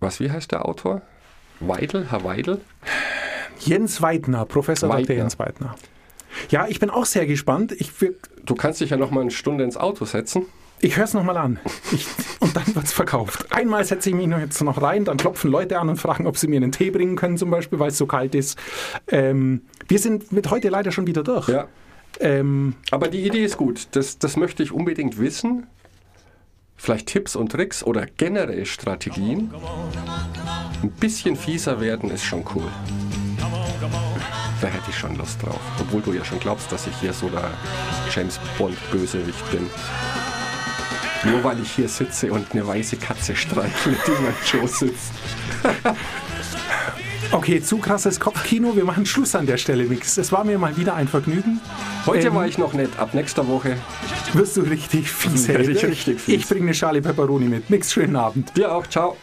was, 0.00 0.20
wie 0.20 0.30
heißt 0.30 0.52
der 0.52 0.66
Autor? 0.66 1.02
Weidel, 1.60 2.10
Herr 2.10 2.24
Weidel? 2.24 2.60
Jens 3.60 4.02
Weidner, 4.02 4.44
Professor 4.44 4.88
Dr. 4.88 5.00
Weidner. 5.00 5.14
Jens 5.16 5.38
Weidner. 5.38 5.76
Ja, 6.50 6.66
ich 6.68 6.80
bin 6.80 6.90
auch 6.90 7.06
sehr 7.06 7.26
gespannt. 7.26 7.72
Ich, 7.78 7.90
Du 8.44 8.54
kannst 8.54 8.80
dich 8.80 8.90
ja 8.90 8.96
noch 8.96 9.10
mal 9.10 9.22
eine 9.22 9.30
Stunde 9.30 9.64
ins 9.64 9.76
Auto 9.76 10.04
setzen. 10.04 10.46
Ich 10.80 10.96
höre 10.96 11.04
es 11.04 11.14
nochmal 11.14 11.38
an. 11.38 11.58
Ich, 11.92 12.06
und 12.40 12.54
dann 12.54 12.74
wird 12.74 12.84
es 12.84 12.92
verkauft. 12.92 13.46
Einmal 13.50 13.84
setze 13.84 14.10
ich 14.10 14.14
mich 14.14 14.26
noch 14.26 14.38
jetzt 14.38 14.60
noch 14.62 14.82
rein, 14.82 15.06
dann 15.06 15.16
klopfen 15.16 15.50
Leute 15.50 15.78
an 15.78 15.88
und 15.88 15.96
fragen, 15.96 16.26
ob 16.26 16.36
sie 16.36 16.46
mir 16.46 16.56
einen 16.56 16.72
Tee 16.72 16.90
bringen 16.90 17.16
können, 17.16 17.38
zum 17.38 17.50
Beispiel, 17.50 17.78
weil 17.78 17.88
es 17.88 17.96
so 17.96 18.06
kalt 18.06 18.34
ist. 18.34 18.58
Ähm, 19.08 19.62
wir 19.88 19.98
sind 19.98 20.30
mit 20.32 20.50
heute 20.50 20.68
leider 20.68 20.92
schon 20.92 21.06
wieder 21.06 21.22
durch. 21.22 21.48
Ja. 21.48 21.68
Ähm, 22.20 22.74
Aber 22.90 23.08
die 23.08 23.24
Idee 23.24 23.44
ist 23.44 23.56
gut. 23.56 23.88
Das, 23.92 24.18
das 24.18 24.36
möchte 24.36 24.62
ich 24.62 24.72
unbedingt 24.72 25.18
wissen. 25.18 25.66
Vielleicht 26.76 27.06
Tipps 27.06 27.34
und 27.34 27.52
Tricks 27.52 27.82
oder 27.82 28.06
generell 28.06 28.66
Strategien. 28.66 29.52
Ein 30.82 30.90
bisschen 30.90 31.36
fieser 31.36 31.80
werden 31.80 32.10
ist 32.10 32.24
schon 32.24 32.44
cool. 32.54 32.70
Da 34.64 34.70
hätte 34.70 34.88
ich 34.88 34.96
schon 34.96 35.14
Lust 35.16 35.42
drauf. 35.42 35.60
Obwohl 35.78 36.00
du 36.00 36.14
ja 36.14 36.24
schon 36.24 36.40
glaubst, 36.40 36.72
dass 36.72 36.86
ich 36.86 36.96
hier 36.98 37.12
so 37.12 37.28
der 37.28 37.50
James 38.10 38.40
Bond 38.56 38.78
Bösewicht 38.90 39.50
bin. 39.50 39.68
Nur 41.30 41.44
weil 41.44 41.60
ich 41.60 41.70
hier 41.70 41.86
sitze 41.86 42.32
und 42.32 42.50
eine 42.52 42.66
weiße 42.66 42.96
Katze 42.96 43.36
streichle, 43.36 43.94
die 44.06 44.10
in 44.10 44.22
meinem 44.22 44.34
Schoß 44.42 44.78
sitzt. 44.78 45.12
okay, 47.30 47.60
zu 47.62 47.76
krasses 47.76 48.18
Kopfkino. 48.18 48.74
Wir 48.74 48.86
machen 48.86 49.04
Schluss 49.04 49.34
an 49.34 49.44
der 49.44 49.58
Stelle, 49.58 49.84
Mix. 49.84 50.16
Es 50.16 50.32
war 50.32 50.44
mir 50.44 50.58
mal 50.58 50.74
wieder 50.78 50.94
ein 50.94 51.08
Vergnügen. 51.08 51.60
Heute 52.06 52.28
Ähm, 52.28 52.34
war 52.34 52.46
ich 52.46 52.56
noch 52.56 52.72
nett. 52.72 52.98
Ab 52.98 53.12
nächster 53.12 53.46
Woche 53.46 53.76
Wirst 54.32 54.56
du 54.56 54.62
richtig 54.62 55.10
fies, 55.10 55.46
Werde 55.46 55.72
ich 55.72 55.84
richtig 55.84 56.22
fies. 56.22 56.36
Ich 56.36 56.48
bringe 56.48 56.62
eine 56.62 56.74
Schale 56.74 57.02
Peperoni 57.02 57.48
mit. 57.48 57.68
Mix, 57.68 57.92
schönen 57.92 58.16
Abend. 58.16 58.56
dir 58.56 58.72
auch. 58.72 58.86
Ciao. 58.86 59.18